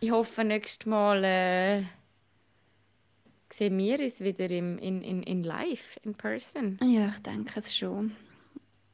[0.00, 1.82] Ich hoffe, nächstes Mal äh,
[3.52, 6.78] sehen wir uns wieder im, in, in, in live, in person.
[6.80, 8.12] Ja, ich denke es schon.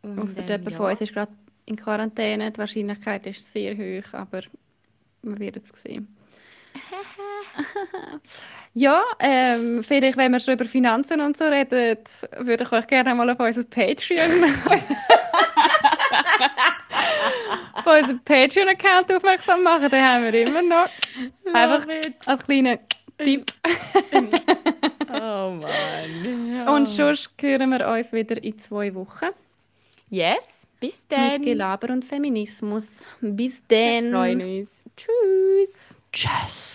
[0.01, 0.77] Und, Ausser ähm, jemand ja.
[0.79, 1.33] von uns ist gerade
[1.67, 2.51] in Quarantäne.
[2.51, 4.41] Die Wahrscheinlichkeit ist sehr hoch, aber
[5.23, 6.17] wir werden es sehen.
[8.75, 11.99] ja, ähm, vielleicht, wenn wir schon über Finanzen und so reden,
[12.39, 14.45] würde ich euch gerne mal auf unser Patreon
[17.75, 19.89] auf unseren Patreon-Account aufmerksam machen.
[19.89, 20.89] Den haben wir immer noch.
[21.53, 21.87] Einfach
[22.27, 22.79] als kleiner
[23.19, 23.53] Tipp.
[25.17, 26.69] Oh Mann.
[26.69, 29.29] Und sonst hören wir uns wieder in zwei Wochen.
[30.11, 31.43] Yes, bis Mit dann.
[31.43, 33.07] Gelaber und Feminismus.
[33.21, 34.13] Bis Wir dann.
[34.13, 34.83] freuen uns.
[34.97, 36.03] Tschüss.
[36.13, 36.74] Tschüss.